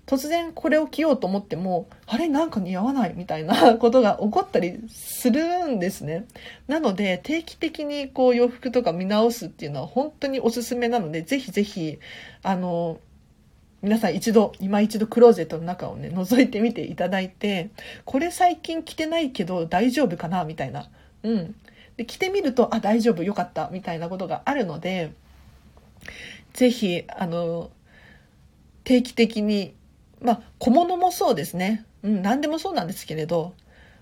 [0.09, 6.25] 突然これを着ようと思ってもあれなんか似合わないみたいな ことが起こったりするんですね
[6.67, 11.99] なので定期的にこう洋服とか見直すっていうのは本当におすすめなのでぜひぜひ
[12.41, 12.99] あの
[13.81, 17.69] 皆さん一度、今一度クローゼットの中をね、覗いてみていただいて、
[18.03, 20.89] これ最近着てないけど大丈夫かなみたいな。
[21.23, 21.55] うん。
[21.95, 25.13] で、着てみると、あ、大丈夫、よかった、みたいなことがあるので、
[26.51, 27.71] ぜひ、あの、
[28.83, 29.73] 定期的に、
[30.21, 31.85] まあ、小物もそうですね。
[32.03, 33.53] うん、何でもそうなんですけれど、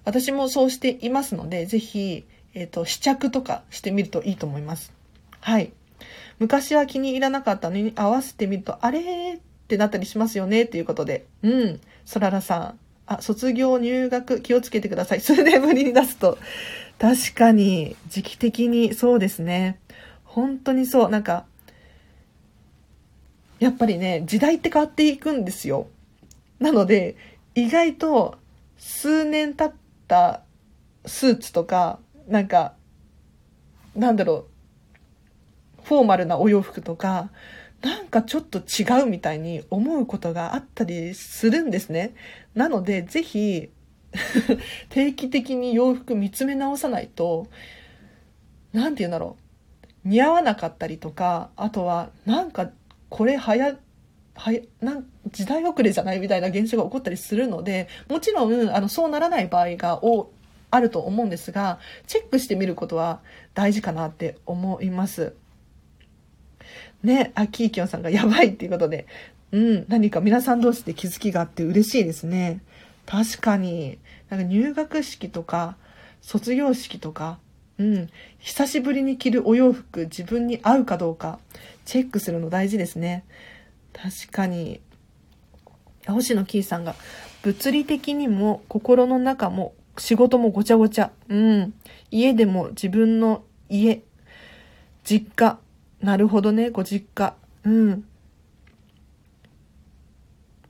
[0.03, 4.93] 私もそうしていますので、ぜひ、えっ、ー、と、試着とかしてみるといいと思います。
[5.41, 5.71] はい。
[6.39, 11.25] 昔は気に入らなかったのに合わせてみると、あれってなったりしますよねっていうことで。
[11.43, 11.81] うん。
[12.05, 12.79] そららさん。
[13.05, 15.21] あ、卒業入学気をつけてください。
[15.21, 16.37] 数年ぶりに出すと。
[16.99, 19.79] 確かに、時期的にそうですね。
[20.23, 21.09] 本当にそう。
[21.09, 21.45] なんか、
[23.59, 25.87] やっぱりね、時代って変わっていくんですよ。
[26.59, 27.15] なので、
[27.55, 28.37] 意外と
[28.77, 30.41] 数年経った
[31.05, 32.73] スーツとか、なんか、
[33.95, 34.47] なんだろ
[35.81, 37.29] う、フォーマルなお洋服とか、
[37.81, 42.13] なんかちょっと違うみたいに思うことがあったりするんですね。
[42.55, 43.69] なので、ぜひ、
[44.89, 47.47] 定期的に洋服見つめ直さないと、
[48.73, 49.37] なんて言うんだろ
[50.03, 50.07] う。
[50.07, 52.71] 似合わなかったりとか、あとは、なんか、
[53.09, 53.77] これはや、
[54.37, 60.31] はや、なん時代遅れじゃないみたいな現象が起こったりするので、もちろん、あの、そうならない場合が多
[60.69, 63.21] あると思うんですが、チェックしてみることは
[63.53, 65.33] 大事かなって思います。
[67.03, 69.07] ね、あ、キーキョンさんがやばいっていうことで、
[69.51, 72.61] うん、何か皆さん同士で気づきがあって嬉しいですね。
[73.05, 73.97] 確かに、
[74.29, 75.77] なんか入学式とか、
[76.21, 77.39] 卒業式とか、
[77.77, 81.39] うん、久しぶりに着るお洋服、自分に合うかどうか、
[81.85, 83.23] チェックするの大事ですね。
[84.01, 84.79] 確かに。
[86.05, 86.95] 星野キーさんが、
[87.41, 91.11] 物理的にも心の中も仕事もごちゃごちゃ。
[91.27, 91.73] うん。
[92.11, 94.03] 家でも自分の家、
[95.03, 95.59] 実家。
[96.01, 97.35] なるほどね、ご実家。
[97.63, 98.05] うん。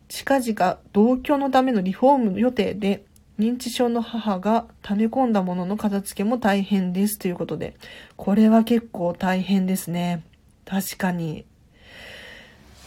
[0.07, 3.03] 近々同居のためのリフォーム予定で、
[3.37, 7.75] 認知症の母が溜め込んだものの片付けも大変ですということで、
[8.15, 10.23] これは結構大変ですね。
[10.65, 11.45] 確かに。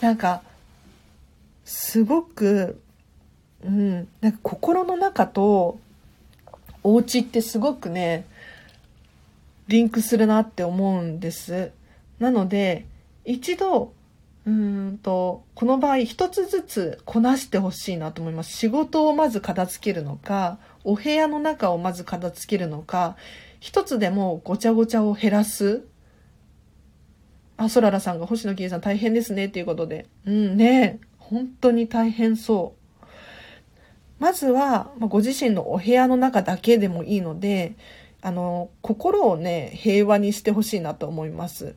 [0.00, 0.42] なんか、
[1.64, 2.80] すごく、
[3.64, 5.78] うん、なんか心の中と
[6.82, 8.26] お家ってすごくね、
[9.68, 11.70] リンクするなって思うんです。
[12.18, 12.86] なので、
[13.24, 13.92] 一度、
[14.46, 18.56] うんと、この場合一つずつこなしてほしいなと思います。
[18.56, 23.16] 仕事をまず片付けるのか、お部屋の中をまず片付けるのか、
[23.60, 25.84] 一つでもごちゃごちゃを減らす。
[27.60, 30.06] あ、そららさんが星野きさん大変ですねっていうことで。
[30.24, 33.04] うんね、本当に大変そう。
[34.18, 37.74] まずは、まご自身のお部屋の中だけでもいいので、
[38.22, 41.74] あの、心をね、平和にしてほしいなと思います。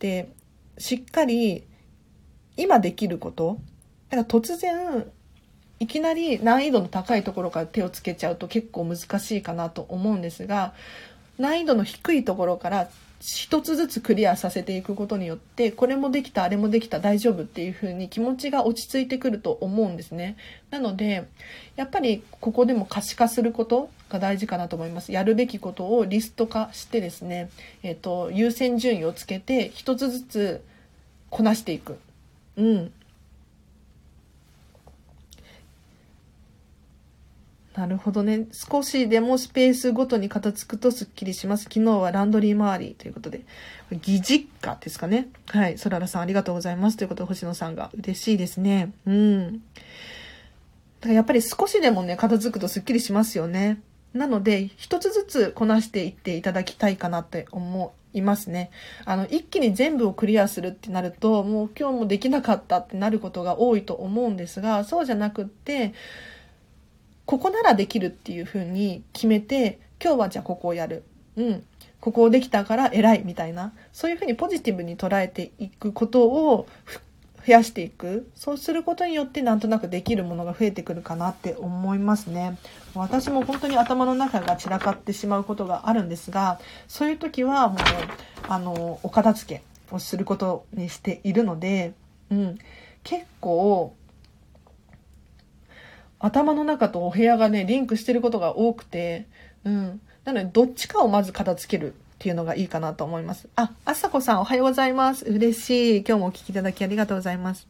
[0.00, 0.28] で、
[0.76, 1.64] しっかり、
[2.58, 3.58] 今できること、
[4.10, 5.06] だから突然、
[5.78, 10.74] いきなり難易度の高いところから手をつけちゃうと結構難しいかなと思うんですが、
[11.38, 12.88] 難易度の低いところから
[13.20, 20.36] 一つずつクリアさせていくことによってこれもできたあれもできた大丈夫っていう風に気持ちが落ち着いてくると思うんですね。
[20.70, 21.26] なので
[21.76, 25.12] やっぱりここでも可視化することが大事かなと思います。
[25.12, 27.50] やるべきことをリスト化してですね、
[27.82, 30.64] えーと、優先順位をつけて一つずつ
[31.30, 31.98] こなしていく。
[32.56, 32.92] うん。
[37.76, 38.46] なるほどね。
[38.52, 41.64] 少しでもスペースごとに片付くとスッキリします。
[41.64, 43.42] 昨日はランドリー周りということで、
[43.90, 45.28] 疑実家ですかね。
[45.48, 45.76] はい。
[45.76, 46.96] そららさんありがとうございます。
[46.96, 48.92] ということで、星野さんが嬉しいですね。
[49.04, 49.52] うん。
[49.52, 49.58] だ
[51.02, 53.78] からやっぱり少しでもね、片付くとスッキリしますよね。
[54.14, 58.70] なので、一つずつこなしていっていただきたいかなって思いますね。
[59.04, 65.92] あの、一気に全部をクリアするってなると、もう今日もできなかったってなることが多いと思うんですが、そうじゃなくって、
[67.26, 71.02] ここならできるっていうふうに決めて、今日はじゃあここをやる。
[71.36, 71.64] うん。
[72.00, 73.72] ここをできたから偉いみたいな。
[73.92, 76.68] そういうふうにポジティブに捉えていくことを
[77.44, 78.30] 増やしていく。
[78.36, 82.58] そうすることによってなんとなくできるものが増えてくるかなって思いますね。
[82.94, 87.78] 私も本当に頭の中が散らかってしまうことがあるんですが、そういう時はもう、
[88.48, 91.92] あの、お片付けをすることにしているので、
[92.30, 92.58] うん。
[93.02, 93.94] 結構、
[96.26, 99.26] 頭の中とお部屋がね、リンクしてることが多くて、
[99.64, 100.00] うん。
[100.24, 103.48] なので、どっちかをまず片付けるっていうのがいいかなと思います。
[103.56, 105.24] あ、あさこさんおはようございます。
[105.24, 106.04] 嬉しい。
[106.06, 107.68] 今日もお聞きいただきありがとうございます。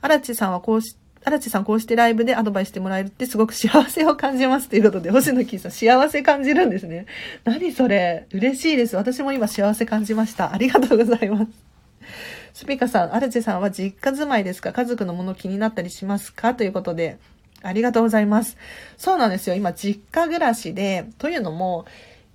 [0.00, 7.06] 荒地さんはこうし、荒地さんこうしてライブでアドバイスしてもらえるってすごく幸せを感じますということで、星野キーさん幸せ感じるんですね。
[7.42, 8.94] 何それ嬉しいです。
[8.94, 10.52] 私も今幸せ感じました。
[10.52, 11.46] ありがとうございます。
[12.54, 14.72] スピカさん、アルチェさんは実家住まいですか？
[14.72, 16.54] 家族のもの気になったりしますか？
[16.54, 17.18] ということで、
[17.66, 18.56] ありがとうございます。
[18.96, 19.56] そうなんですよ。
[19.56, 21.86] 今、実家暮らしで、というのも、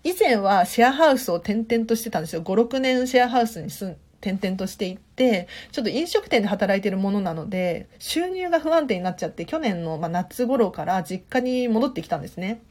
[0.03, 2.41] 以前はシェアハウスを転々としてたんですよ。
[2.41, 12.61] 5、6年シェアハウスに住ん転々としていって、ちょっと飲食店で働いてるものなので、収入が不安定になっちゃって、去年のま夏頃から実家に戻ってきたんですね。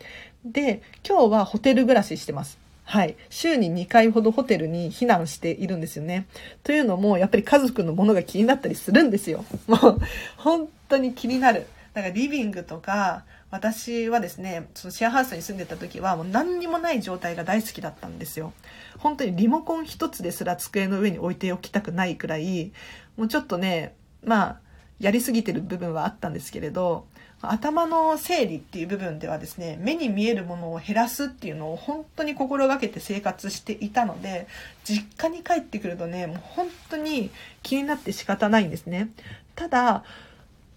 [0.44, 2.58] で、今日はホテル暮らししてます。
[2.84, 3.16] はい。
[3.28, 6.26] 週に2回ほどホテルに避難しているんですよね。
[6.62, 9.44] というのも、やっぱり家族のものが気になったりするんですよ。
[9.66, 10.00] もう、
[10.36, 11.66] 本当に気になる。
[11.94, 18.52] だからリビングとか、私はですね、そのシェアハウスに住んでた時はもう何にもない状態が大好きだったんですよ。
[18.98, 22.72] 本当にリモコン一つですら机の上に置いておきたくないくらい、
[23.16, 24.60] もうちょっとね、まあ、
[25.00, 27.06] やりすぎてる部分はあったんですけれど、
[27.42, 34.46] 頭の整理っていう部分ではですね、目に見えるものを減らすっていうのを本当に心がけて生活していたので、
[34.84, 37.30] 実家に帰ってくるとね、もう本当に
[37.62, 39.08] 気になって仕方ないんですね。
[39.56, 40.04] ただ、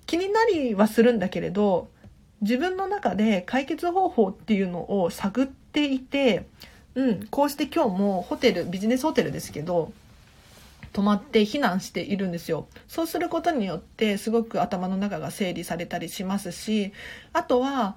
[0.05, 1.89] 気になりはするんだけれど、
[2.41, 6.45] 自分の中で解決方法っていうのを探っていて、
[6.95, 9.91] うん、こうして今日もホテル、ビジネスホテルですけど、
[10.91, 12.67] 泊まって避難しているんですよ。
[12.87, 16.93] そうすることによってすごく頭の中が整理されたりしますし、
[17.33, 17.95] あとは、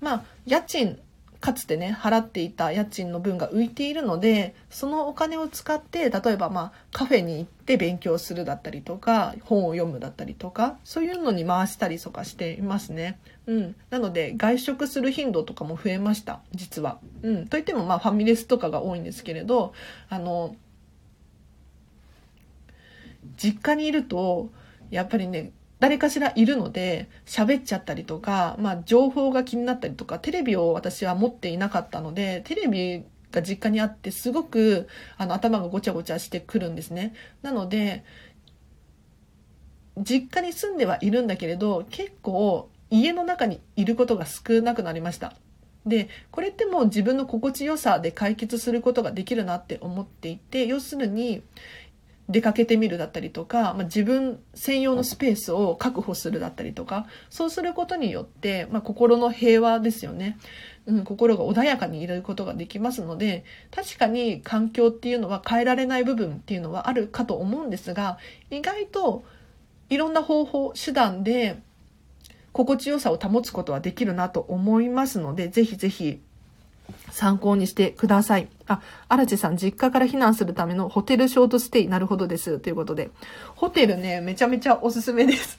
[0.00, 0.98] まあ、家賃、
[1.40, 13.18] かつてね、払っていた家賃の分が浮いているので、そのお金を使って、例えばまあ、カフェに行って勉強するだったりとか、本を読むだったりとか、そういうのに回したりとかしていますね。
[13.46, 13.76] うん。
[13.90, 16.98] なので、外食する頻度とかも増えました、実は。
[17.22, 17.46] うん。
[17.48, 19.72] といってもまあ、ファミレスとかが多いんですけれど、
[20.08, 20.56] あの、
[23.36, 24.50] 実家にいると、
[24.90, 37.14] やっぱりね、誰かしらいるので、喋っちゃったりとか、まあ、情報が気になったりとか、テレビを私は持っていなかったので、テレビが実家にあって、すごく、あの、頭がごちゃごちゃしてくるんですね。
[37.42, 38.04] なので、
[39.98, 45.34] 実家に住んではいるんだけれど、結構、家の中にいることが少なくなりました。
[45.86, 51.42] で、これってもう自分の心地よさで解決することができるなって思っていて、要するに、
[52.28, 60.38] 出かけてみるだったりとか、まあ、自分専用のスペースを確保するだったりとか、そうすることによって、まあ、心の平和ですよね。
[60.86, 68.18] うん、心が穏やかにいることができますので、確かに環境っていうのは変えられない部分っていうのはあるかと思うんですが、
[68.50, 69.24] 意外と
[69.88, 71.60] いろんな方法、手段で
[72.52, 76.20] 心地よさを保つことはできるなと思いますので、ぜひぜひ
[77.10, 78.48] 参考にしてください。
[78.68, 82.58] あ、荒地さん、実家から避難するためのホテルショートステイ、なるほどです。
[82.58, 83.10] ということで。
[83.54, 85.58] ホテルね、めちゃめちゃおすすめです。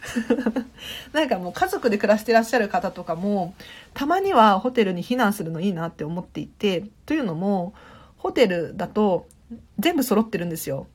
[1.14, 3.54] なんかもう家族で暮らしてらっしゃる方とかも、
[3.94, 7.74] たまにはホテルに避難するのいいなって思っていて、というのも、
[8.18, 9.28] ホテルだと
[9.80, 10.88] 全部揃ってるんですよ。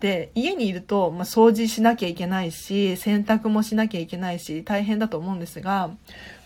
[0.00, 5.90] で、家にいると、まあ、掃除しなきゃいけないし、洗濯もしなきゃいけないし、大変だと思うんですが、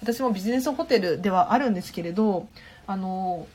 [0.01, 2.49] 私もビジネスホテルではあるんですけれど、
[2.87, 3.47] あの、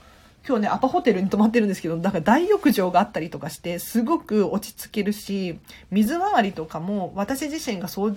[0.47, 5.59] 今日ね、アパホテルに泊まってるんですけど、だから大浴場があったりとかして、すごく落ち着けるし、
[5.91, 8.15] 水回りとかも私自身が掃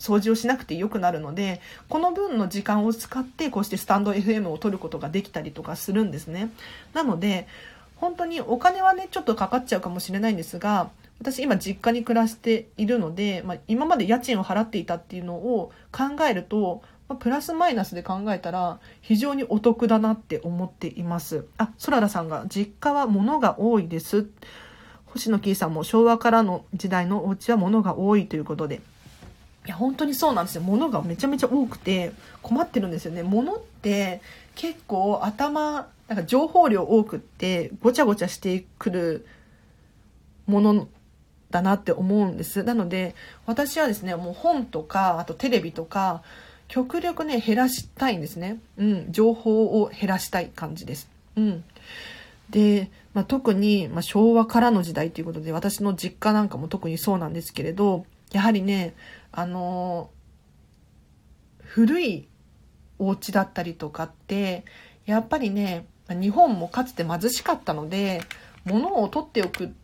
[0.00, 6.50] 除をしなくてよくなるので、この分の時間を使ってこうしてスタンド FM を取ることができたりとかするんですね。
[6.94, 7.46] なので、
[7.94, 21.46] 本当にお金はね、ちょっとかかっちゃうかもしれないんですが、私今実家に暮らしているので、まあ、今まで家賃を払っていたっていうのを考えると、ま、プラスマイナスで考えたら非常にお得だなって思っています。
[21.56, 24.26] あ、ソララさんが実家は物が多いです。
[25.06, 28.82] 星野キーさんも昭和からの時代のお家は物が多いということで。
[29.66, 30.62] いや、本当にそうなんですよ。
[30.62, 33.22] 物がめちゃめちゃ多くて困ってるんですよね。
[33.22, 34.20] 物って
[34.54, 39.26] 結構頭、なんか情報量多くってごちゃごちゃしてくる
[40.46, 40.88] もの
[41.50, 42.62] だなって思うんです。
[42.62, 43.14] なので、
[43.46, 46.22] 私はですね、もう本とか、あとテレビとか、
[46.68, 48.60] 極力ね、減らしたいんですね。
[48.76, 51.10] うん、情報を減らしたい感じです。
[51.36, 51.64] うん。
[52.50, 58.94] で、まあ、特に、まあ、昭和からの時代ということで、私の実家なんかも特にそうなんですけれど、やはりね、
[59.32, 62.28] あのー、古い
[62.98, 64.64] お家だったりとかって、
[65.06, 68.22] やっぱりね、日本もかつて貧しかったので、
[68.64, 69.74] 物を取っておく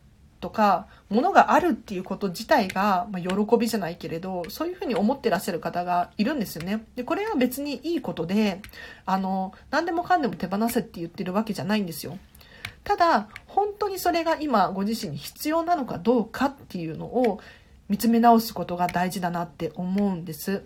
[0.44, 6.84] とか、物があるっていうこと自体が、まあ、喜びじゃないけれど、そういうふうに思ってらっしゃる方がいるんですよね。
[6.96, 8.60] で、これは別にいいことで、
[9.06, 12.18] あの、何でもかんでも手放せって言ってるわけじゃないんですよ。
[12.84, 17.40] ただ、本当にそれが今ご自身に必要なのかどうかっていうのを
[17.88, 20.62] 見つめ直すことが大事だなって思うんです。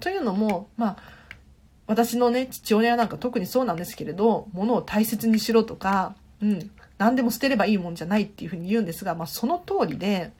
[0.00, 0.96] というのも、まあ、
[1.86, 6.70] 私のね、父親なんか特にそうなんですけれど、物を大切にしろとか、うん、
[7.02, 10.30] 何でも捨てればいいもんじゃないっていうふうに言うんですが、まあ、その通りで、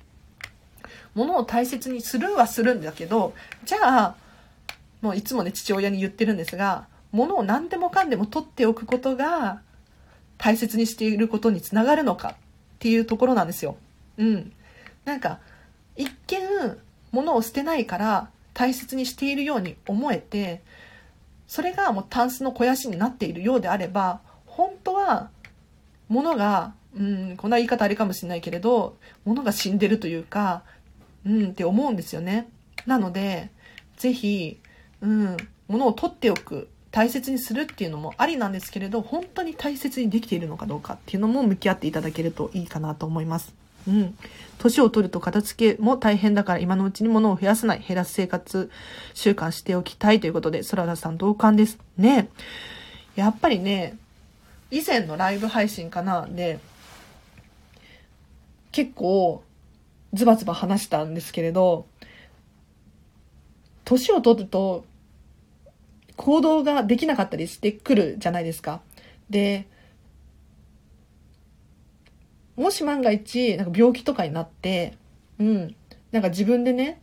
[1.16, 3.34] 物を大切にするはするんだけど、
[3.64, 4.14] じゃあ、
[5.00, 9.60] もういつもね、父親に言ってるんですが、物を何でもかんでも取っておくことが
[10.38, 12.34] 大切にしていることにつながるのかっ
[12.78, 13.76] ていうところなんですよ。
[14.18, 14.52] うん。
[15.04, 15.40] なんか、
[15.96, 16.78] 一見、
[17.10, 20.62] 物を捨てないから大切にしているように思えて、
[21.48, 25.30] それがもうタンスの肥やしになっているようであれば、本当はは、
[26.12, 30.62] 物が、うん、こんな言い方あれかもしれないけれど、物が死んでるというか、
[31.24, 32.48] うんって思うんですよね。
[32.86, 33.50] なので、
[33.96, 34.60] ぜひ、
[35.00, 35.36] うん、
[35.68, 43.54] 物を取っておく、大切にするっていうのもありなんですけれど、本当に大切にできているのかどうかっていうのも向き合っていただけるといいかなと思います。
[43.88, 44.14] うん。
[44.58, 48.70] 年を取ると片付けも大変だから今のうちに物を増やさない、減らす生活
[49.14, 51.78] 習慣しておきたいということで、空田さん同感です。
[51.96, 52.28] ね。
[53.16, 53.96] やっぱりね、
[54.72, 56.26] 以前のライブ配信かな？
[56.26, 56.58] で、
[58.72, 59.44] 結構
[60.14, 61.86] ズバズバ話したんですけれど、
[63.84, 64.86] 年を取ると
[66.16, 68.80] 行動ができなかったりしてくるじゃないですか。
[69.28, 69.66] で、
[72.56, 74.94] もし万が一、なんか病気とかになって、
[75.38, 75.76] うん、
[76.12, 77.01] なんか自分でね、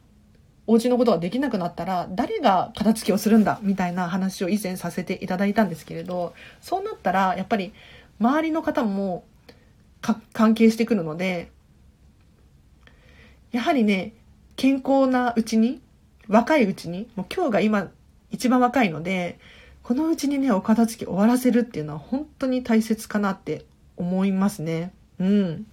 [0.70, 7.74] お家のことができなくなったら、誰が片付けをするんだみたいな話を以前させていただいたんですけれど、そうなったら、やっぱり
[8.20, 9.24] 周りの方も
[10.32, 11.50] 関係してくるので、
[13.52, 14.14] やはりね、
[14.58, 15.82] 健康なうちに、
[16.28, 17.90] 若いうちに、もう今日が今
[18.30, 19.40] 一番若いので、
[19.82, 23.66] このうちにね、お片付け終わらせるっていうのは本当に大切かなって
[23.98, 24.94] 思いますね。
[25.20, 25.66] うん。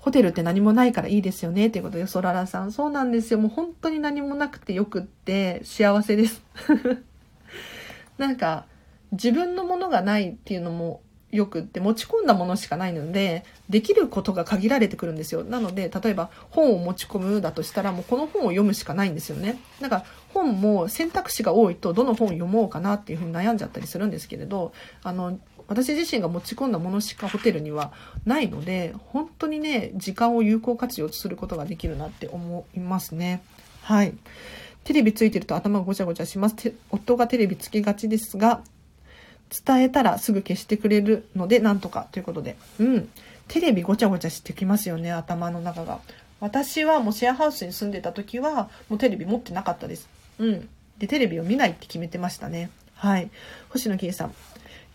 [0.00, 1.68] ホテルって何もないからいいですよね。
[1.68, 2.72] っていうことで、ソララさん。
[2.72, 3.38] そうなんですよ。
[3.38, 6.42] もう本当に何もなくてよくって幸せです。
[8.18, 8.64] なんか、
[9.12, 24.72] 自分のものがないっていうのもよくって持ち込んだものしかないのでできることが限られてくるんですよなので例えば本を持ち込むだとしたらもうこの本を読むしかないんですよねだか本も選択肢が多いとどの本を読もうかなっていうふうに悩んじゃったりするんですけれど
[25.02, 25.38] あの
[25.70, 27.92] 私自身が持ち込んだものしかホテルには
[28.26, 33.42] ないので本当にね時間を有効活用することができるなって思いますね
[33.82, 34.12] はい
[34.84, 38.60] テレビついてると頭がごちゃごちゃします夫がテレビつけがちですが
[39.50, 42.56] 伝えたらすぐ消してくれるので、なんとかということで。
[42.78, 43.08] うん。
[43.48, 46.00] テレビごちゃごちゃしてきますよね、頭の中が。
[46.38, 50.08] 私はもうシェアハウスに住んでた時は、もうテレビ持ってなかったです。
[50.38, 50.68] うん。
[50.98, 52.70] で、テレビを見ないって決めてましたね。
[52.94, 53.28] はい。
[53.70, 54.34] 星野圭さん。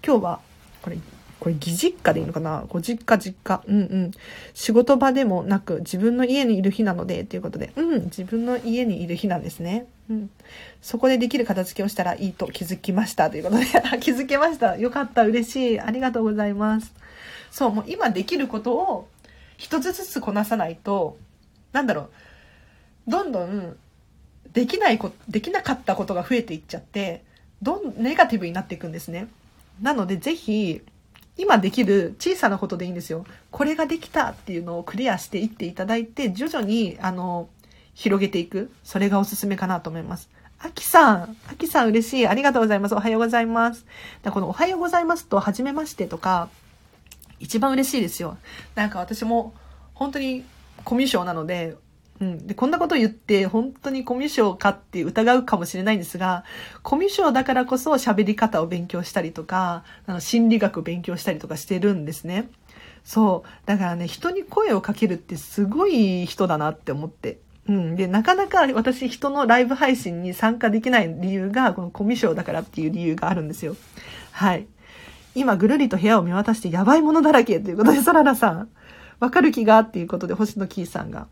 [0.06, 0.40] 今日は、
[0.86, 0.98] これ、
[1.40, 2.64] これ、義実家でいいのかな？
[2.70, 3.64] ご実家、実家。
[3.66, 4.12] うんうん。
[4.54, 7.72] 仕事場でもなく、自分の家にいる日なので、ということで。
[7.76, 9.88] うん、自分の家にいる日なんですね。
[10.12, 10.30] うん。
[10.84, 13.32] そこでできる片付けをしたらいいと気づきました。
[13.32, 13.66] ということで、
[14.00, 14.78] 気づけました。
[14.78, 15.24] よかった。
[15.24, 15.80] 嬉しい。
[15.80, 16.94] ありがとうございます。
[17.50, 19.08] そう、もう今できることを
[19.58, 21.18] 一つずつこなさないと、
[21.74, 22.10] なんだろ
[23.08, 23.10] う。
[23.10, 23.76] どんどん、
[24.54, 27.24] できないこ、できなかったことが増えていっちゃって、
[27.64, 29.28] どん、ネガティブになっていくんですね。
[29.82, 30.82] なので、ぜひ、
[31.38, 33.26] 今できる小さなことでいいんですよ。
[33.52, 37.50] これができたっていうのをクリアしていっていただいて、徐々に、あの、
[37.94, 38.72] 広げていく。
[38.84, 40.30] それがおすすめかなと思います。
[40.60, 42.28] あきさん、あきさん嬉しい。
[42.28, 42.96] ありがとうございます。
[42.96, 43.86] おはようございます。
[44.24, 46.50] だこのおはようございますと、はじめましてとか、
[47.40, 48.38] 一番嬉しいですよ。
[48.76, 49.54] なんか私も、
[49.94, 50.46] 本当に
[50.84, 51.76] コミュ障なので、
[52.22, 52.48] うん。
[52.48, 56.46] で、こんなこと言って、本当にコミュ障かって疑うかもしれないんですが、
[56.82, 62.50] コミュ障だからこそ喋り方を勉強したりとか、あの心理学勉強したりとかしてるんですね。
[63.04, 63.50] そう。
[63.68, 67.40] だからね、人に声をかけるってすごい人だなって思って。
[67.68, 67.96] うん。
[67.96, 73.76] で、なかなか私人のライブ配信に参加できない理由が、このコミュ障だからっていう理由があるんですよ。
[74.32, 74.68] はい。
[75.36, 78.70] 今、ぐるりと部屋を見渡してやばいものだらけということで、サララさん、
[79.20, 79.80] わかる気が？
[79.80, 81.28] っていうことで、星野キーさんが。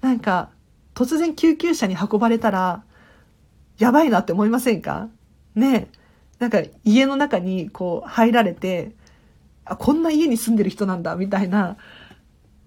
[0.00, 0.50] なんか、
[0.94, 2.82] 突然救急車に運ばれたら、
[3.78, 5.08] やばいなって思いませんか？
[5.54, 5.88] ねえ。
[6.38, 8.92] なんか家の中にこう入られて、
[9.64, 11.76] あ、こんな家に住んでる人なんだ、みたいな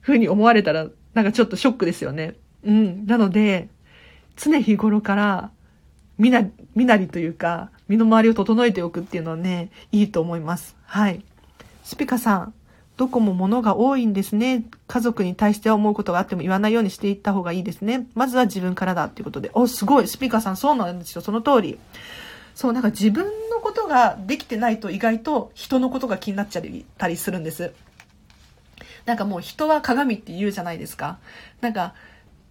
[0.02, 2.36] 風に思われたら、なんかちょっとショックですよね。
[2.64, 3.06] うん。
[3.06, 3.70] なので、
[4.36, 5.52] 常日頃から、
[6.18, 6.44] みな、
[6.76, 10.76] みなりというか、身の回りを整えておくっていうのはね、いいと思います。
[10.84, 11.24] はい。
[11.84, 12.54] スピカさん、
[13.00, 14.66] どこも物が多いんですね。
[14.88, 18.10] 家族に対しては思うことがあっても言わないようにしていった方がいいですね。
[18.14, 19.52] まずは自分からだっていうことで。
[19.54, 20.08] お、すごい。
[20.10, 21.22] スピーカーさん、そうなんですよ。
[21.22, 21.80] その通り。
[22.56, 26.64] そう、なんか自分のことができてないと意外と人のことが気になっちゃっ
[26.98, 27.72] たりするんです。
[29.06, 31.20] なんかもう人は鏡って言うじゃないですか。
[31.62, 31.94] なんか、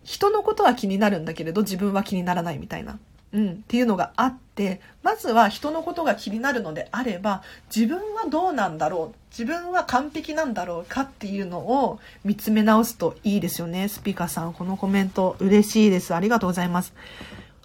[0.03, 2.99] 人のことは気になるんだけれど自分は気にならないみたいな。
[3.33, 7.43] うん、っていうのがあって、まずは人のことが気になるのであれば、
[7.75, 13.89] 自分はどうなんだろう、自分は完璧なんだろうかっていうのを見つめ直すといいですよね。
[13.89, 16.15] スピカさん、このコメント嬉しいです。
[16.15, 16.95] ありがとうございます。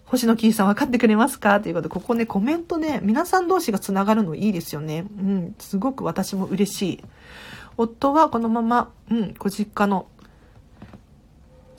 [0.06, 1.60] 星野キーさん分かってくれますか？
[1.60, 5.06] ということで、ここね、コメントね、皆さん同士が繋がるのいいですよね。
[5.18, 7.04] うん、すごく私も嬉しい。
[7.78, 10.06] 夫はこのまま、うん、ご実家の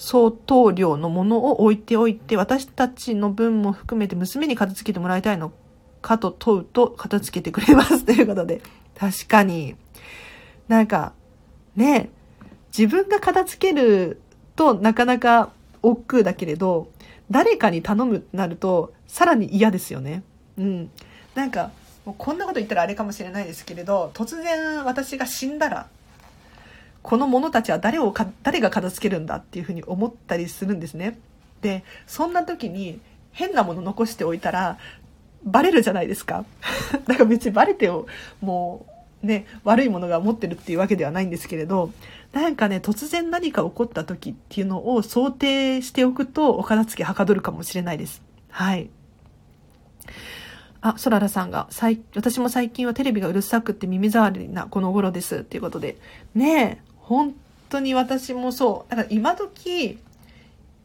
[0.04, 5.50] 相当量のものを置いておいて、私たちの分も含めて娘に片付けてもらいたいの
[6.02, 8.60] かと問うと片付けてくれますということで。
[8.94, 9.76] 確かに。
[10.68, 11.14] なんか、
[11.74, 12.10] ね、
[12.76, 14.20] 自分が片付ける
[14.56, 16.88] となかなか億劫だけれど、
[17.30, 20.22] 誰かに頼むってなると、さらに嫌ですよね。
[20.58, 20.90] うん。
[21.34, 21.70] なんか、
[22.04, 25.88] もうこんなこと言ったらあれかもしれないですけれど、突然私が死んだら、
[27.04, 31.18] この者たちは誰をか、誰が片付けるんだっていうふうに思ったりするんですね。
[31.60, 32.98] で、そんな時に
[33.30, 34.78] 変なもの残しておいたら、
[35.44, 36.46] バレるじゃないですか。
[37.06, 38.06] だから別にバレてを、
[38.40, 38.86] も
[39.22, 41.92] う、ね、悪いものが持ってるっていうわけではないんですけれど、
[42.32, 48.22] なんかね、突然何か起こった時っていうのを想定しておくと、お片付けはかどるかもしれないです。
[48.48, 48.88] はい。
[50.80, 51.68] あ、ソララさんが、
[52.14, 55.36] 私も最近はテレビがうるさくて耳障りなこの頃です。
[55.36, 55.98] っていうことで。
[56.34, 57.34] ねえ、本
[57.68, 58.90] 当に私もそう。
[58.90, 59.98] だから今時、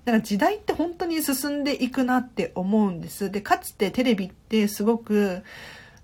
[0.05, 3.31] だから時代って本当に進んでいくなって思うんです。
[3.31, 5.43] で、かつてテレビってすごく、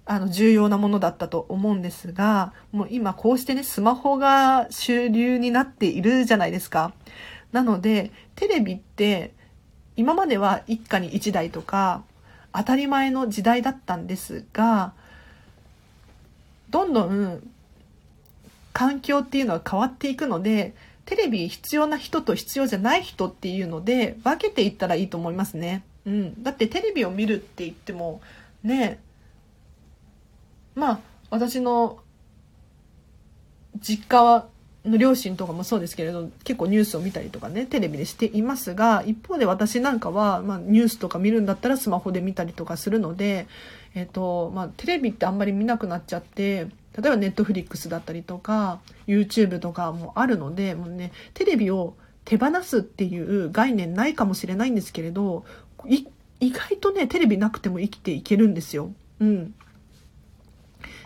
[0.05, 6.93] あの、重要なものだったと思うんですが、もう今こうしてね、スマホが主流になっているじゃないですか。
[7.51, 9.33] なので、テレビって、
[9.97, 12.03] 今までは一家に一台とか、
[12.53, 14.93] 当たり前の時代だったんですが、
[16.69, 17.41] どんどん
[18.75, 25.85] 環境っていうのは変わっていくので、テレビ必要な人と必要じゃない人っていうので分けていったらいいと思いますね。
[26.05, 26.43] うん。
[26.43, 28.19] だってテレビを見るって言っても、
[28.63, 28.99] ね、
[30.75, 30.99] まあ、
[31.29, 31.99] 私の
[33.79, 34.45] 実家
[34.83, 43.47] の両親とかもそうですけれど、結構ニュースを見たりとかね、テレビでしていますが、一方で私なんかは、まあ、ニュースとか見るんだったらスマホで見たりとかするので、
[43.93, 46.67] えっ、と、まあ、テレビってあんまり見なくなっちゃって、
[46.97, 55.45] 例えばネットフリックスだったりとか YouTube とかもあるのでもうねテレビを手放すっていう概念ないかもしれないんですけれど
[55.87, 58.91] 意外とねテレビなくても生きていけるんですよ。
[59.19, 59.53] うん。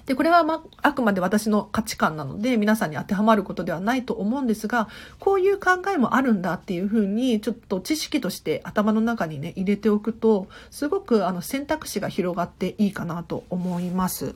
[0.10, 4.90] で、これはま、ああくまで私の価値観なので、皆さんに当てはまることではないと思うんですが、
[5.20, 14.34] こういう考えもあるんだっていうふうに、ちょっと知識として頭の中にね、入れておくと、すごくあの選択肢が広がっていいかなと思います。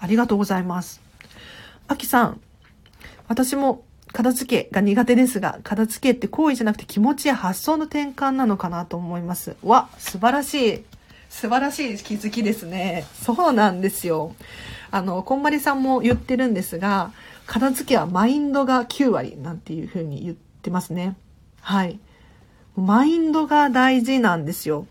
[0.00, 1.00] ありがとうございます。
[1.86, 2.40] あきさん、
[3.28, 9.54] 私も片付けが苦手ですが、片付けって行為じゃなくて気持ちや発想の転換なのかなと思います。
[9.62, 10.84] わ、素晴らしい。
[11.32, 13.06] 素晴らしい気づきですね。
[13.24, 14.34] そうなんですよ。
[14.92, 17.12] あの、こんまりさんも言ってるんですが、
[17.46, 21.16] 片付けはマインドが9割なんていうふうに言ってますね。
[21.62, 21.98] はい。
[22.76, 24.86] マインドが大事なんですよ。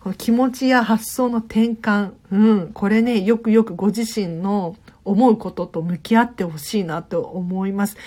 [0.00, 2.12] この気持ちや発想の転換。
[2.32, 2.70] うん。
[2.72, 7.98] これね、よくよくご自身の思うことと向き合ってほしいなと思います。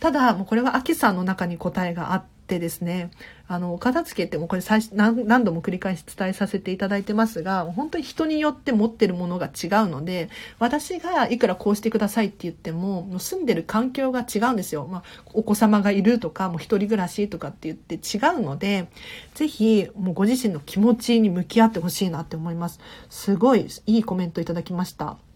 [0.00, 3.10] ただ、もうこれはアキさんの中に答えがあってですね、
[3.46, 10.28] あの、お片付けってもこれ最何何度も繰り返し伝えさせていただいてますが、本当に人によって持ってるものが違うので、
[10.58, 14.88] 私がいくらこうしてくださいって言っても、もう住んでる環境が違うんですよ。
[14.90, 18.88] まあ、お子様がいるとか、もう一人暮らしとかって言って違うので、
[19.34, 22.80] ぜひ、もうご自身の気持ちに向き合ってほしいなって思います。
[23.08, 25.29] すごいいいコメントいただきました。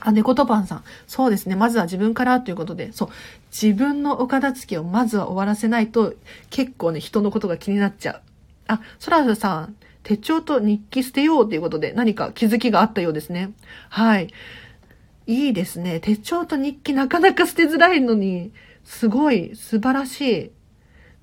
[0.00, 0.84] あ、猫とパンさん。
[1.06, 1.56] そうですね。
[1.56, 3.08] まずは自分からということで、そう。
[3.50, 6.14] 自分のお片付けをまずは終わらせないと、
[6.50, 8.20] 結構ね、人のことが気になっちゃう。
[8.68, 13.52] あ、ソラフさん、手帳と日記捨てようということで、何か気づきがあったようですね。
[13.88, 14.28] はい。
[15.26, 15.98] いいですね。
[15.98, 18.52] 手帳と日記なかなか捨てづらいのに、
[18.84, 20.50] すごい、素晴らしい。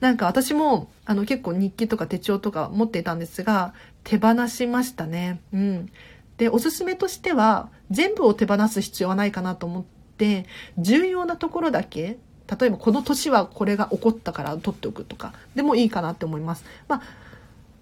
[0.01, 5.39] なんか私も、あの結構日記とか手帳とか持っていたんですが、手放しましたね。
[5.53, 5.89] うん。
[6.37, 9.83] で、おすすめとしては、全部を手放す必要はないかなと思っ
[10.17, 10.45] て、
[10.77, 12.17] 重要なところだけ、
[12.59, 16.65] 例えばこの年はこれが起こったから取っておくとか、でもいいかなって思います。
[16.87, 17.01] まあ、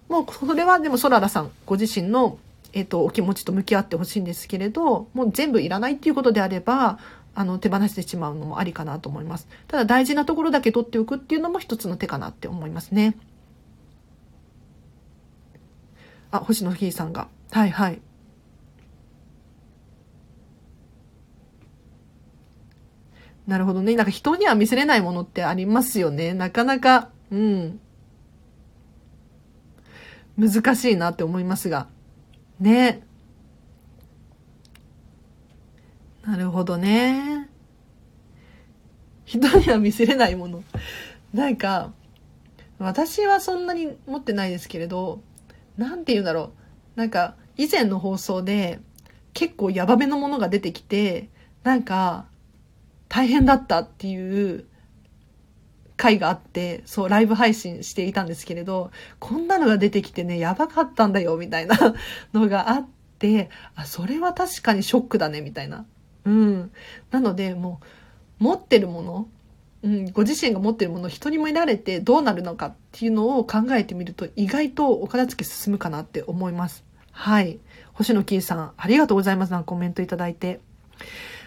[0.08, 2.38] もうそれはでもソララさんご自身の、
[2.72, 6.98] え、ー、と、お気持ちと向き合ってほしいんですけれど、もう全部いらないっていうことであれば、
[7.34, 9.48] あの、手放してしまうのもありかなと思います。
[9.68, 13.16] ただ大事なところだけ取っておくっていうのも一つの手かなって思いますね。
[16.30, 17.28] あ、星野ひいさんが。
[17.50, 18.00] はいはい。
[23.46, 23.94] なるほどね。
[23.96, 26.32] なんか人には見せれないものってありますよね。
[26.34, 27.80] なかなか、うん。
[30.38, 31.88] 難しいなって思いますが。
[32.60, 33.02] ね。
[36.24, 37.48] なるほどね。
[39.24, 40.62] 人には見せれないもの。
[41.34, 41.92] なんか、
[42.78, 45.22] 私はそんなに持ってないですけれど、
[45.76, 46.52] なんて言うんだろ
[46.96, 46.98] う。
[46.98, 48.80] なんか、以前の放送で
[49.34, 51.28] 結構ヤバめのものが出てきて、
[51.64, 52.26] なんか、
[53.12, 54.64] 大変だったっていう
[55.96, 61.76] 回があって、そう、ライブ配信していたんですけれど、こんなのが出てきてね、やばかったんだよ、みたいな
[62.32, 62.88] のがあっ
[63.22, 65.86] で、あ、それは確かにショックだね、みたいな。
[66.24, 66.72] うん。
[67.12, 67.80] なので、も
[68.40, 69.28] う、持ってるもの、
[69.84, 76.84] うん、ご自身が持ってるものを人にも得られてどうなるのかっていうのを考えてみると意外とお片付け進むかなって思います。
[77.12, 77.58] はい。
[77.92, 79.52] 星野キーさん、ありがとうございます。
[79.52, 80.60] なんかコメントいただいて。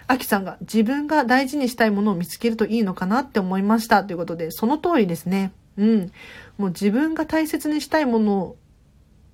[0.07, 5.51] アキさんが自分が大事にしたいものを見つけるといいのかなって思いましたということで、その通りですね。
[5.77, 6.11] うん。
[6.57, 8.55] もう自分が大切にしたいもの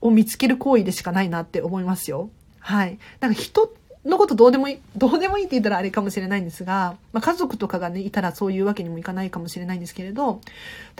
[0.02, 2.30] を見つける行為でしかないなって思いますよ。
[2.60, 2.98] はい。
[3.20, 3.74] なんか人
[4.06, 10.42] のことどうでもいい、どうでもいいって言ったらあれかもしれないんですが、まあ、家族とかがね、いたらそういうわけにもいかないかもしれないんですけれど、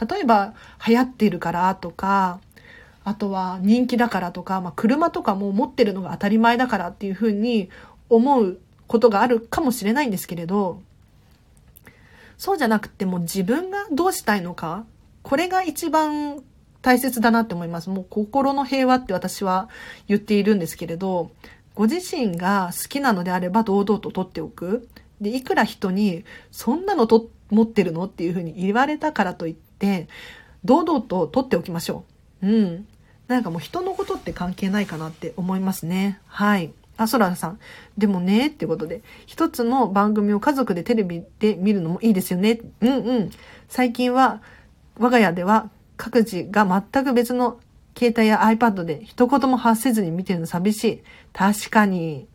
[0.10, 0.54] 例えば
[0.86, 2.40] 流行っているからとか、
[3.04, 7.70] あとは人気だからとか、まあ、車とかも持ってるのが当たり前だからっていうふうに
[8.10, 8.60] 思う
[8.92, 10.82] ことがあるかもしれないんですけれど、
[12.38, 14.84] そうじゃなくても自分がどうしたいのか、
[15.24, 16.44] これが一番
[16.82, 17.90] 大切だなって思います。
[17.90, 19.70] もう心の平和って私は
[20.10, 21.32] 言っているんですけれど、
[21.74, 24.90] ご自身が好きなのであれば堂々と取っておく。
[25.22, 28.06] で、いくら人に、そんなのと持ってるの？
[28.06, 30.10] っていうふうに言われたからといって、
[30.66, 32.04] 堂々と取っておきましょ
[32.42, 32.48] う。
[32.48, 32.88] うん。
[33.30, 36.20] なんかもう人のことって関係ないかなって思いますね。
[36.26, 36.74] はい。
[36.98, 37.60] あ、ソラさん。
[37.98, 42.60] でもね、ってことで、一つの番組を家族でテレビで見るのもいいですよね。
[42.82, 43.32] うんうん。
[43.70, 44.42] 最近は、
[44.98, 47.60] 我が家では各自が全く別の
[47.98, 51.04] 携帯や iPad で一言も発せずに見てるの寂しい。
[51.34, 52.28] 確かに。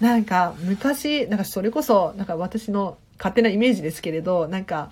[0.00, 4.90] なんか昔、なんかそれこそ、なんか私の勝手なイメージですけれど、なんか、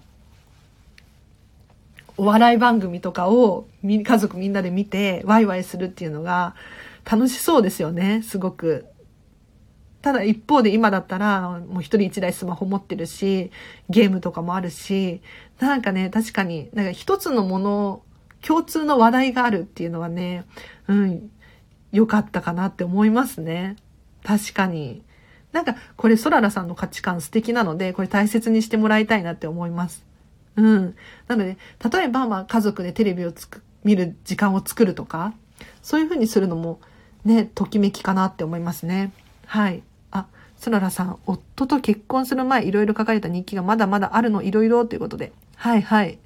[2.17, 6.55] お笑い番組とかを家族みんなで見てワイワイするっていうのが
[7.11, 8.87] 楽しそうですよね、すごく。
[10.03, 13.51] ただ一方で今だったらもう一人一台スマホ持ってるし、
[13.89, 15.23] ゲームとかもあるし、
[15.61, 18.03] なんかね、確かに、なんか一つのもの
[18.43, 20.45] 共通の話題があるっていうのはね、
[20.89, 21.31] うん、
[21.93, 23.77] 良かったかなって思いますね。
[24.25, 25.03] 確かに。
[25.53, 30.05] なんか、これ、ソララさんの価値観素敵なので、これ大切にしてもらいたいなって思います。
[30.57, 30.95] うん。
[31.29, 31.59] なので、
[31.93, 35.35] 例えば、まあ、家族でテレビをつく、見る時間を作るとか、
[35.83, 36.81] そういうふうにするのも、
[37.25, 39.13] ね、ときめきかなって思いますね。
[39.47, 39.83] はい。
[40.11, 45.33] あ、ソララさん、夫と結婚する前、いろいろ書かれた日記がまだまだあるの、いろいろということで。
[45.57, 46.19] はいはい。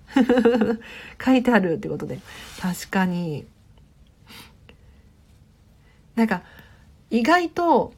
[1.23, 2.21] 書いてあるってことで。
[2.61, 3.47] 確かに。
[6.15, 6.43] なんか、
[7.11, 7.93] 意外と、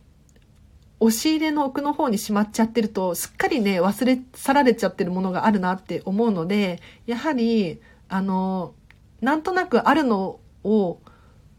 [1.00, 8.74] 押し入れの奥の方にしまっちゃってると、すっかりね、忘れ去られちゃってるものがあるなって思うので、やはり、あの、
[9.20, 10.98] なんとなくあるのを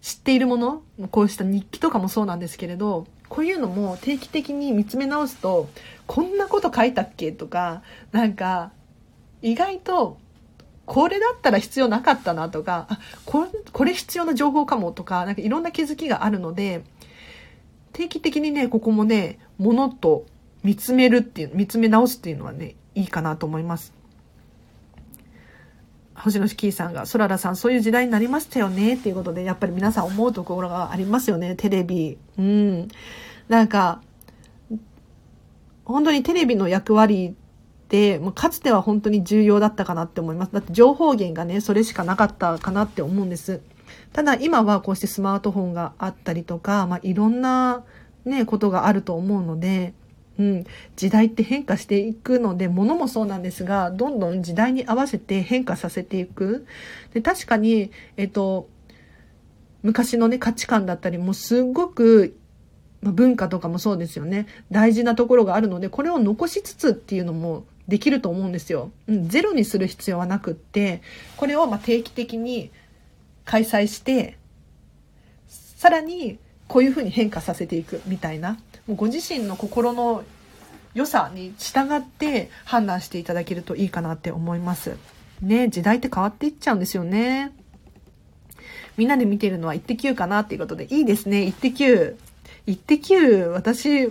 [0.02, 5.70] 知っているもの、こうした日記とかもそうなんですけれど、こういうのも定期的に見つめ直すと、
[6.08, 8.72] こんなこと書いたっけとか、なんか、
[9.41, 10.18] 意外と
[10.89, 16.84] これだったら必要なかったなとか、あ、これ、これ必要な情報かもとか、なんかいろんな気づきがあるので、
[17.93, 20.26] 定期的にね、ここもね、ものと
[20.64, 23.93] 見つめるっていう、見つめ直すっていうのはね、いいかなと思います。
[26.20, 32.17] 星野キーさんが、ソララさん、そういう時代になりましたよね、っていうことで、やっぱり皆さん思うところがありますよね、テレビ。
[32.38, 32.88] うん。
[33.47, 34.01] なんか、
[35.86, 37.36] 本当にテレビの役割、
[38.22, 40.53] もうかつては本当に重要だったかなって思います。
[40.53, 43.61] だって情報源がね、それしかなかったかなって思うんです。
[44.13, 47.84] ただ今はこうしてスマートフォンがあったりとか、まあ、いろんな
[48.26, 49.95] ね、ことがあると思うので、
[50.40, 50.66] うん、
[50.96, 56.66] 時代って変化していくので、物もそうなんですが、どんどん時代に合わせて変化させていく。
[57.14, 58.70] で、確かに、えっと、
[59.84, 62.38] 昔のね、価値観だったりもすごく
[63.02, 64.48] 文化とかもそうですよね。
[64.72, 68.92] 大事なところがあるので、これを残しつつっていうのもできると思うんですよ。
[69.08, 71.02] うん、ゼロにする必要はなくって、
[71.36, 72.72] これをま定期的に
[73.44, 74.38] 開催して、
[75.50, 78.58] さらにこういうふうに変化させていくみたいな、
[78.90, 80.24] もうご自身の心の
[80.96, 84.98] 良さに従って判断していただけるといいかなって思います。
[85.44, 87.52] ね、時代って変わっていっちゃうんですよね。
[88.98, 92.18] みんなで見てるのはイッテ Q かなっていうことで、いいですね、イッテ Q。
[92.66, 94.10] イッテ Q、私、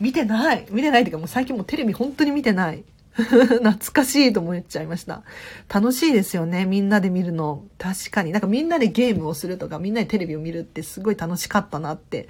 [0.00, 0.66] 見てない。
[0.70, 2.82] 見てないっていうかもう最近もうテレビ本当に見てない。
[3.22, 5.22] 懐かしいと思っちゃいました。
[5.72, 6.66] 楽しいですよね。
[6.66, 7.64] みんなで見るの。
[7.78, 8.32] 確かに。
[8.32, 12.28] なんかみんなでゲームをするとか、みんなでテレビを見るってすごい楽しかったなって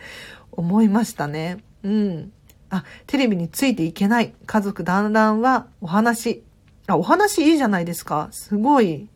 [0.53, 1.59] 思いましたね。
[1.82, 2.32] うん。
[2.70, 4.34] あ、テレビについていけない。
[4.47, 6.43] 家族団らんはお話。
[6.86, 8.28] あ、お話いいじゃないですか。
[8.30, 9.09] すごい。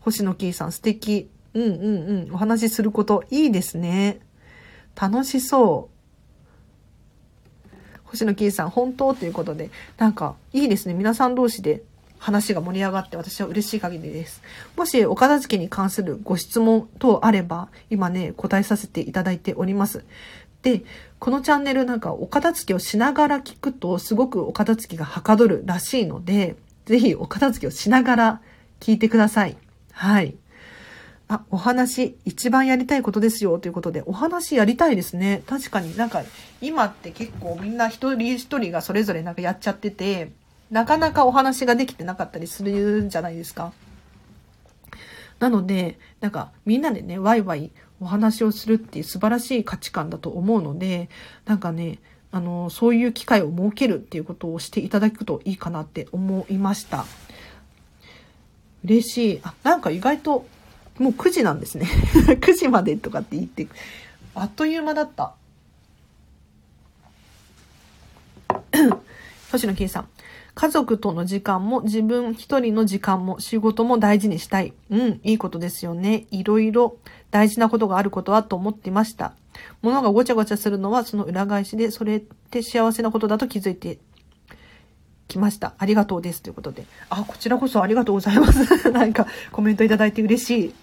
[0.00, 1.30] 星野キーさん素敵。
[1.54, 2.32] うんうんうん。
[2.32, 4.20] お話しすることいいですね。
[5.00, 5.99] 楽しそう。
[8.10, 9.14] 星野キーさん、本当？
[9.14, 10.94] ということで、なんか、いいですね。
[10.94, 11.82] 皆さん同士で
[12.18, 14.42] 話が盛り上がって私は嬉しい限りです。
[14.76, 20.04] もしお片付けに関するご質問等あれば、今ね、答えさせていただいております。
[20.62, 20.82] で、
[21.18, 28.40] このチャンネルなんかお片付けをしながら聞くとすごくお片付けがはかどるらしいので、ぜひお片付けをしながら
[28.80, 29.56] 聞いてください。
[29.92, 30.34] はい。
[31.30, 35.44] あ、お話、一番やりたいことですよということで、お話やりたいですね。
[35.46, 36.24] 確かになんか、
[36.60, 40.32] 今って結構みんな一人一人がそれぞれなんかやっちゃってて、
[40.72, 43.72] なかなかお話ができてなかったりするんじゃないですか。
[45.38, 47.70] なので、なんかみんなでね、ワイワイ
[48.00, 51.10] お話をするっていう素晴らしい価値観だと思うので、
[51.44, 52.00] なんかね、
[52.32, 57.04] あの、そういう機会を設けるっていうことをしていただくといいかなって思いました。
[58.84, 59.40] 嬉しい。
[59.44, 60.44] あ、なんか意外と
[61.00, 61.86] もう9時なんですね。
[62.38, 63.66] 9時までとかって言って、
[64.34, 65.34] あっという間だった。
[69.50, 70.08] 星野圭さん。
[70.54, 74.74] 家族との時間も自分一人の時間も仕事も大事にしたい。
[74.90, 76.26] うん、いいことですよね。
[76.30, 76.98] いろいろ
[77.30, 79.32] 大事なことがあることはと思っていました。
[79.80, 83.98] 物がごちゃごちゃするのはその裏返しで、それって幸せなことだと気づいて
[85.28, 85.72] きました。
[85.78, 86.42] ありがとうです。
[86.42, 86.84] ということで。
[87.08, 88.90] あ、こちらこそありがとうございます。
[88.92, 90.74] なんかコメントいただいて嬉しい。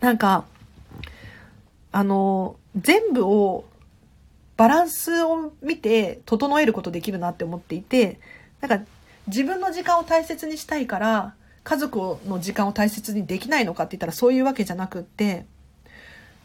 [0.00, 0.44] なんか、
[1.92, 3.64] あの、全部を、
[4.56, 8.20] バランスを見て整えることできるなって思っていて、
[8.60, 8.84] なんか
[9.26, 11.34] 自分の時間を大切にしたいから、
[11.64, 15.46] 家族の時間を大切にできないのかって言ったらそういうわけじゃなくって、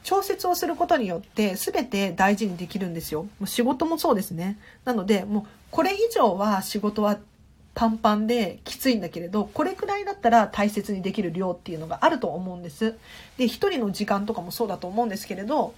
[0.04, 3.24] 調節をすることによって全て大事にできるんですよ。
[3.24, 4.58] もう仕事もそうですね。
[4.86, 7.18] なので、もうこれ以上は仕事は
[7.76, 12.96] パンパンできついんだけれど、これくらいだったら大切にできる量っていうのがあると思うんです。
[13.38, 15.74] で、一人の時間とかもそうだと思うんですけれど、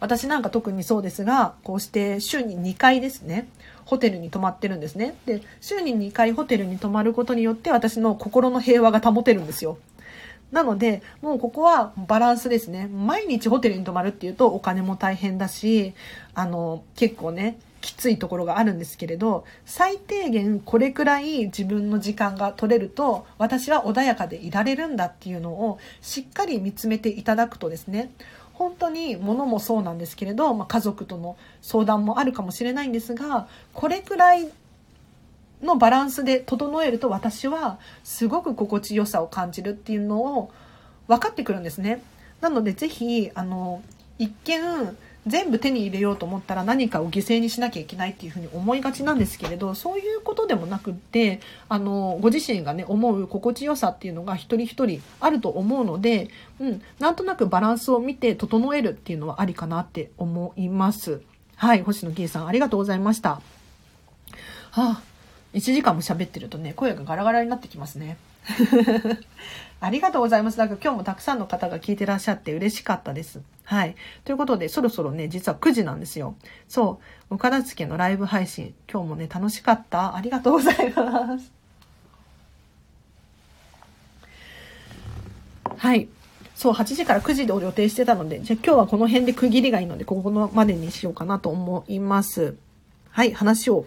[0.00, 3.48] 私なんか特にそうですが、こうして週に2回ですね、
[3.84, 5.14] ホテルに泊まってるんですね。
[5.24, 9.78] で、週に2回ホテルに泊まることによって私の心の平和が保てるんですよ。
[10.50, 12.88] なので、もうここはバランスですね。
[12.88, 15.94] 毎日ホテルに泊まるっていうとお金も大変だし、
[16.34, 28.10] あの、結構ね、きついところがあるんですけれど最低限これくらい自分の時間が取れると私は穏やかでいられるんだっていうのをしっかり見つめていただくとですね
[28.54, 34.48] 本当に物もそうなんですけれど、まあ、家族との相談もあるかもしれないんですがこれくらい
[35.62, 40.52] のバランスで整えると私はすごく心地よさを感じるっていうのを
[41.08, 42.02] 分かってくるんですね。
[42.40, 43.82] なのでぜひあの
[44.18, 44.96] 一見
[45.26, 56.28] 全部手に入れようと思ったら何かを犠牲にしなきゃいけないっていうふうに思いがちなんですけれどそういうことでもなくってあのご自身がね思う心地よさっていうのが一人一人あると思うので、
[56.60, 61.22] うん、なんとなくバランスを見て整えるっていうのはありかなって思います。
[61.54, 63.30] はい、星野圭さんありがとうございました。
[63.30, 63.42] は
[64.72, 65.02] あ、
[65.54, 68.16] 1時間も喋ってるとね声がガラガラになってきますね。
[69.84, 70.58] ありがとうございます。
[70.58, 73.40] なんか今日もたくさんの方が聞いてらっしゃって嬉しかったです。
[73.64, 73.96] はい。
[74.24, 76.36] ということで、そろそろね、実は9時なんですよ。
[76.68, 77.34] そう。
[77.34, 80.14] 岡田付のライブ配信、今日もね、楽しかった。
[80.14, 81.50] ありがとうございます。
[85.76, 86.08] はい。
[86.54, 92.54] そう、8時から9時でお予定してたので、じゃあ今日はこの辺で区切りがいいので、ここのまでにしようかなと思います。
[93.10, 93.86] はい、話を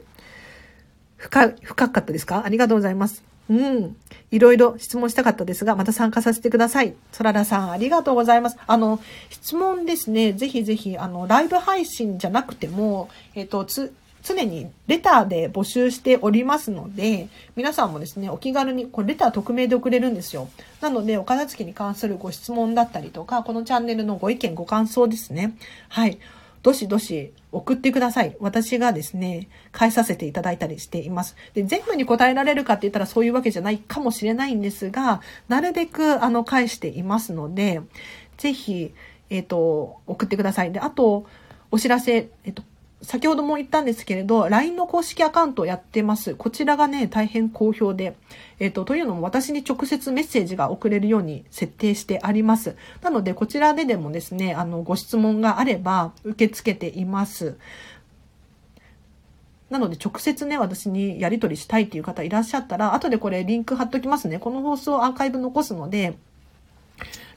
[1.16, 2.44] 深、深かったですか？
[2.44, 3.24] ありがとうございます。
[3.50, 3.96] うん。
[4.32, 6.96] いろいろ質問したかったですが、また参加させてください。
[7.12, 8.58] そららさん、ありがとうございます。
[8.66, 13.94] あの、質問ですね、ぜひぜひ、あの、ライブ配信じゃなくても、えっ、ー、と、つ、
[14.24, 20.50] 常にレターで募集しておりますので、皆さんもですね、お気軽に、これレター匿名で送れるんですよ。
[20.82, 25.54] なので、お片付けに関するご質問だったりとか、このチャンネルのご意見、ご感想ですね。
[25.90, 26.18] はい。
[26.66, 28.36] どしどし送ってください。
[28.40, 31.36] 私がですね、返させていただいたりしています。
[31.54, 37.82] で、全部に答えられるかって言ったらそういうわけじゃないかもしれないんですが、なるべくあの返していますので、
[38.38, 38.96] ぜひ、
[39.30, 40.72] えっ、ー、と、送ってください。
[40.72, 41.28] で、あと、
[41.70, 42.64] お知らせ、えっ、ー、と、
[43.06, 46.36] 先ほども言ったんですけれど、LINE の公式アカウントをやってます。
[46.36, 48.16] こちらがね、大変好評で。
[48.60, 52.76] えっ、ー、と、というのも私に直接メッセージが送れるように設定してあります。
[53.02, 57.58] なので、こちらででもですね、あの、ご質問があれば受け付けています。
[59.70, 64.40] なので直接ね、私にやり取りしたいっていう方いらっしゃったら、後でこれリンク貼っときますね。
[64.40, 66.18] この放送アーカイブ残すので、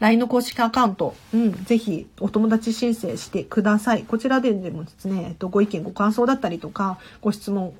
[0.00, 4.04] LINE の公式アカウント、うん、ぜひお友達申請してください。
[4.04, 7.74] こちらででもですね、えっと、ご意見、ご感想だったりとか、ご質問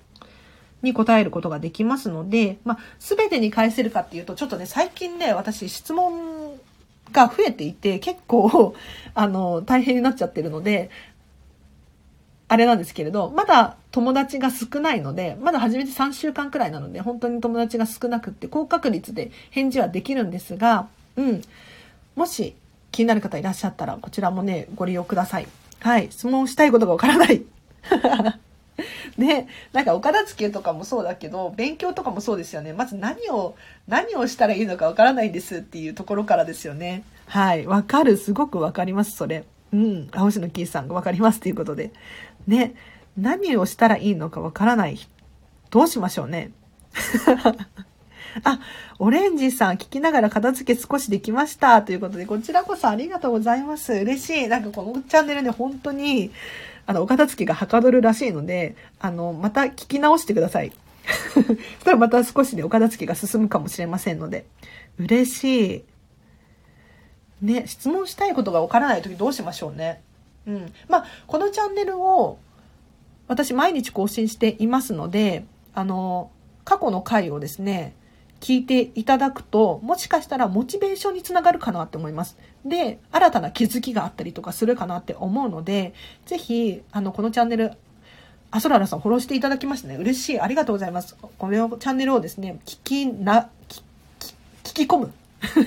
[0.83, 6.59] に答えることができますので、まあ、すべてに返せるかっていうと、ちょっとね、最近ね、私質問
[7.13, 8.75] が増えていて、結構、
[9.15, 10.91] あの、大変になっちゃってるので、
[12.51, 21.43] あれなんですけれど、まだ友達が少ないので、まだ初めて3週間くらいなので、本当に友達が少なくって高確率で返事はできるんですが、うん。
[22.19, 22.57] もし
[22.91, 25.47] 気になる方いらっしゃったら、こちらもね、ご利用ください。
[25.79, 26.09] はい。
[26.11, 27.45] 質問したいことがわからない。
[29.17, 32.73] で、 なんかお片付けとかもそうだけど、勉強とかもそうですよね。
[32.73, 33.55] まず何を、
[33.87, 37.05] 何をしたらいいのかわからないんですっていうところからですよね。
[37.27, 37.69] はい。
[37.69, 38.17] わかる。
[38.17, 39.45] すごくわかります、それ。
[39.73, 40.09] うん。
[40.11, 41.93] 青しのキーさんがわかりますということで。
[42.49, 42.75] ね。
[43.17, 44.99] 何をしたらいいのかわからない。
[45.71, 46.51] どうしましょうね。
[48.45, 48.61] あ、
[48.99, 51.83] オレンジさん聞きながら片付け少しできました。
[51.83, 53.93] ということで、こちらこそありがとうございます。
[53.93, 54.49] 嬉しい。
[54.49, 56.31] なんかこのチャンネルね、本当に、
[56.87, 60.73] あの、お片付けがはかどるらしいので、あの、また聞き直してください。
[61.35, 64.47] そしたらまた少しでお片付けが進むかもしれませんので。
[64.99, 65.85] 嬉しい。
[67.43, 70.03] ね、質問したいことがわからないときどうしましょうね。
[70.47, 70.73] うん。
[70.89, 72.39] まあ、このチャンネルを
[73.29, 76.31] 私毎日更新していますので、あの、
[76.65, 77.95] 過去の回をですね、
[78.41, 82.37] 聞いていただくと、もしかしたらモチベーションにつながるかなって思います。
[82.65, 85.93] で、新たな気づきがあったりとかするかなって思うので、
[86.27, 87.73] ぜひ、あの、このチャンネル、
[88.51, 90.41] アソララさんフォローしていただきましてね、嬉しい。
[90.41, 91.17] ありがとうございます。
[91.17, 93.83] このチャンネルをですね、聞きな、聞
[94.63, 95.13] き込む。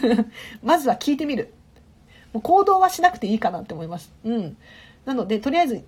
[0.64, 1.54] まずは聞いてみる。
[2.34, 4.12] もう行動はしなくていいかなって思います。
[4.24, 4.58] うん。
[5.06, 5.84] なので、とりあえず、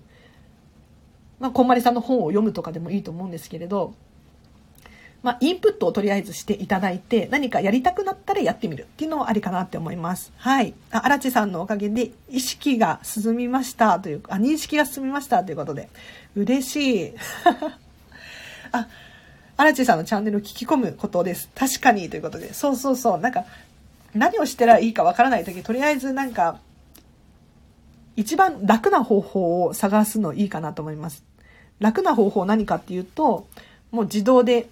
[1.40, 3.94] まあ、こんまりさんの本を読むとかでもいいと思うんですけれど、
[5.24, 10.34] まあ、インプットをとりあえずしていただいて、何かやりたくなったらやってみるっていうのはありかなって思います。
[10.36, 10.74] はい。
[10.90, 15.88] あ、荒地さんのおかげで意識が進みましたというか、あ、認識が進みましたということで、
[16.36, 17.14] 嬉しい。
[18.72, 18.86] あ、
[19.56, 21.48] 荒地さんのチャンネルを聞き込むことです。
[21.54, 22.52] 確かにということで。
[22.52, 23.18] そうそうそう。
[23.18, 23.46] なんか、
[24.14, 26.58] 何をしたらいいかわからないとき、とりあえずなんか、
[28.14, 31.24] 一番楽な方法を探すのいいかなと思います。
[31.78, 33.46] 楽な方法何かっていうと、
[33.90, 34.68] もう自動で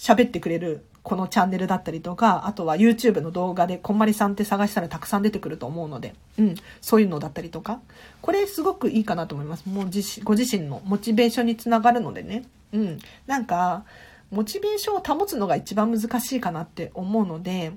[0.00, 7.80] 喋ってくれるこのチャンネルだったりとか、あとは YouTube の動画でこんまりさんって探したらたくさん出てくると思うので、うん、そういうのだったりとか、
[8.22, 9.68] これすごくいいかなと思います。
[9.68, 13.84] もう自ご自身のモチベーションにつながるのでね、うん、なんか、
[14.30, 17.72] モチベーションを保つのが一番難しいかなって思うので、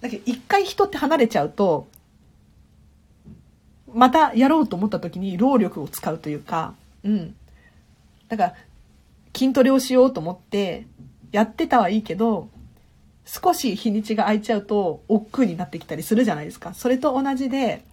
[0.00, 1.88] だけど一回人って離れちゃうと、
[3.92, 7.34] またやろうと思った時に労力を使うというか、うん。
[8.28, 8.54] だから
[9.34, 10.86] 筋トレをしようと思って、
[11.32, 12.48] やってたはいいけど、
[13.24, 16.74] 少し日にちが空いちゃうと、億劫になってきたりするじゃないですか。
[16.74, 17.84] それと同じで、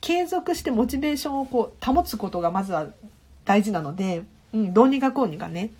[0.00, 2.86] 継続してモチベーションをこう保つことがまずは
[3.44, 4.22] 大事なので、
[4.54, 5.70] うん、どうにかこうにかね。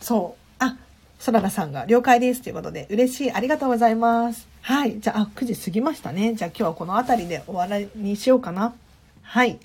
[0.00, 0.42] そう。
[0.58, 0.76] あ、
[1.18, 3.32] そららさんが了解ですということで、嬉しい。
[3.32, 4.46] ありがとうございます。
[4.60, 5.00] はい。
[5.00, 6.34] じゃあ、あ、9時過ぎましたね。
[6.34, 8.74] じゃあ今日はこの辺りで終わりにしようかな。
[9.22, 9.58] はい。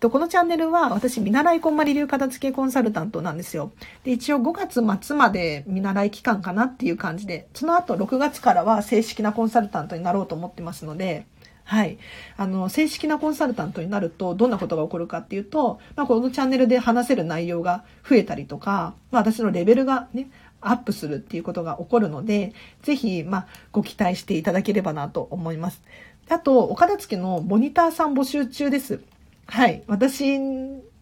[0.00, 3.72] と、このチャンネルは私、見習いこんまり流片付けコンサルタントなんですよ。
[4.04, 11.26] で、一応5月末まで見習い期間かなっていう感じで、その後6月からは正式なコンサルタントになろうと思ってますので、
[11.64, 11.98] はい。
[12.36, 20.30] あの、正式なコンサルタントになると、どんなことが起こるかっていうと、まあ、このチャンネルで話せる内容が増えたりとか、まあ、私のレベルがね、
[20.60, 25.82] アップするっていうことが起こるので、ぜひ、まあ、ご期待していただければなと思います。
[26.28, 29.00] あと、お片付けのモニターさん募集中です。
[29.46, 29.82] はい。
[29.86, 30.38] 私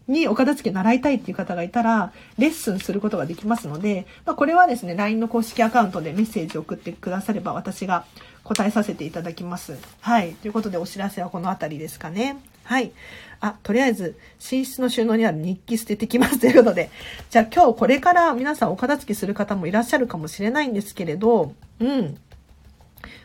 [0.07, 8.05] にお片付け習いたいっていう方がいたら、レッスンすることができますので、まあ、これはですね、LINE の公式アカウントでメッセージを送ってくだされば私が
[8.43, 9.77] 答えさせていただきます。
[10.01, 10.33] はい。
[10.35, 12.37] ということでお知らせはこの辺りですかね。
[12.63, 12.91] はい。
[13.39, 14.15] あ、とりあえず、
[14.51, 16.91] 寝室の収納にある日記捨ててきますということで。
[17.31, 22.17] じゃあ今日これから皆さんお片付けする方もいらっしゃるかもしれないんですけれど、うん。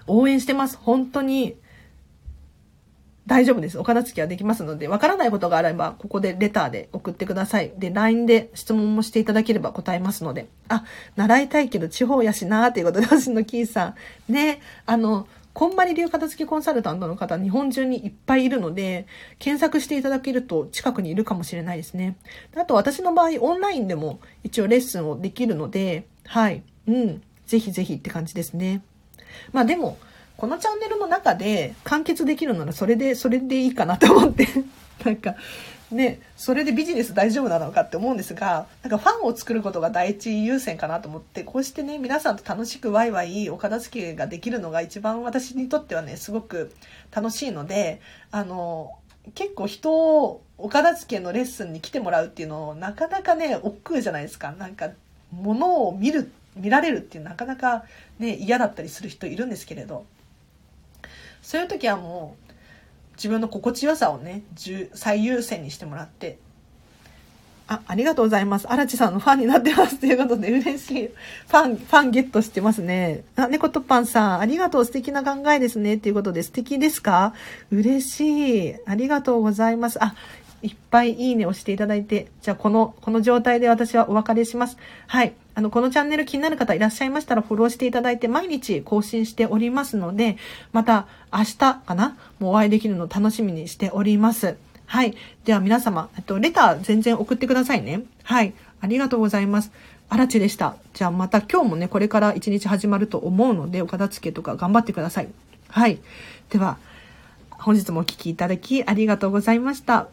[0.06, 0.78] 応援してます。
[0.78, 1.56] 本当に。
[3.30, 3.78] 大丈夫です。
[3.78, 7.70] お片付けはできますので、わからないことがあれば、ここでレターで送ってください。
[7.78, 10.48] で、LINE で質問もしていただければ答えますので。
[10.66, 13.94] あ、習いたいけど地方やしなーということで、私のキーさ
[14.28, 14.32] ん。
[14.32, 19.06] ね、あの、こんまり流片付けコンサルタントの方、日本中にいっぱいいるので、
[19.38, 22.16] 検索していただけると近くにいるかもしれないですね。
[22.56, 26.64] あと私の場合、オンラインでも一応レッスンをできるので、はい。
[26.88, 27.22] うん。
[27.46, 28.82] ぜひぜひって感じですね。
[29.52, 29.98] まあでも、
[30.40, 34.48] このチャンネルの中で完結できるならそれで、それでいいかなと思って
[35.04, 35.34] なんか、
[35.90, 46.72] ね、それでビジネス大丈夫なのかって思うんですが、なんかファンを作ることが第一優先かなと思って、こうしてね、皆さんと楽しくワイワイお片付けができるのが一番私にとってはね、すごく
[47.14, 48.94] 楽しいので、あの、
[49.34, 54.52] 結構人をお片付けのレッスンに来てもらうっていうのをなかなかね、億劫じゃないですか。
[54.52, 54.88] なんか、
[55.32, 57.84] 物を見る、見られるっていうなかなか
[58.18, 60.06] ね、嫌だったりする人いるんですけれど、
[61.50, 62.52] そういう時はもう
[63.16, 64.42] 自分の心地よさをね、
[64.94, 66.38] 最優先にしてもらって、
[67.66, 68.70] あ、ありがとうございます。
[68.70, 69.98] 荒地さんのファンになってます。
[69.98, 71.06] ということで、嬉しい。
[71.08, 73.24] ファン、ファンゲットしてますね。
[73.34, 74.84] あ、猫とパンさん、ありがとう。
[74.84, 75.98] 素敵な考えですね。
[75.98, 77.34] ということで、素敵ですか？
[77.72, 78.74] 嬉しい。
[78.86, 79.98] ありがとうございます。
[80.00, 80.14] あ、
[80.62, 84.76] いっぱいいいねをしていただいて、じゃあこの、この状態で私はお別れします。
[85.06, 85.32] はい。
[85.54, 90.36] あの、このチャンネル気になる方いらっしゃいましたらフォローしていただいて毎日更新しておりますので、
[90.72, 92.16] また明日かな？
[92.38, 94.56] もうお会いできるのを楽しみにしております。
[94.86, 95.14] はい。
[95.44, 98.02] では皆様、えっと、レター全然送ってくださいね。
[98.22, 98.52] はい。
[98.80, 99.72] ありがとうございます。
[100.08, 100.76] あらちでした。
[100.94, 105.28] じゃあまた今日もね、これから一日始まると思うので、お片付けとか頑張ってください。
[105.68, 106.00] はい。
[106.48, 106.78] では、
[107.50, 110.08] 本日もお聴きいただきありがとうございました。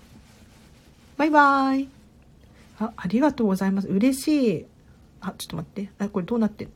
[1.17, 1.89] バイバイ。
[2.79, 3.87] あ、ありがとうございます。
[3.87, 4.65] 嬉しい。
[5.19, 5.89] あ、ちょっと待って。
[5.97, 6.67] あ、これどうなって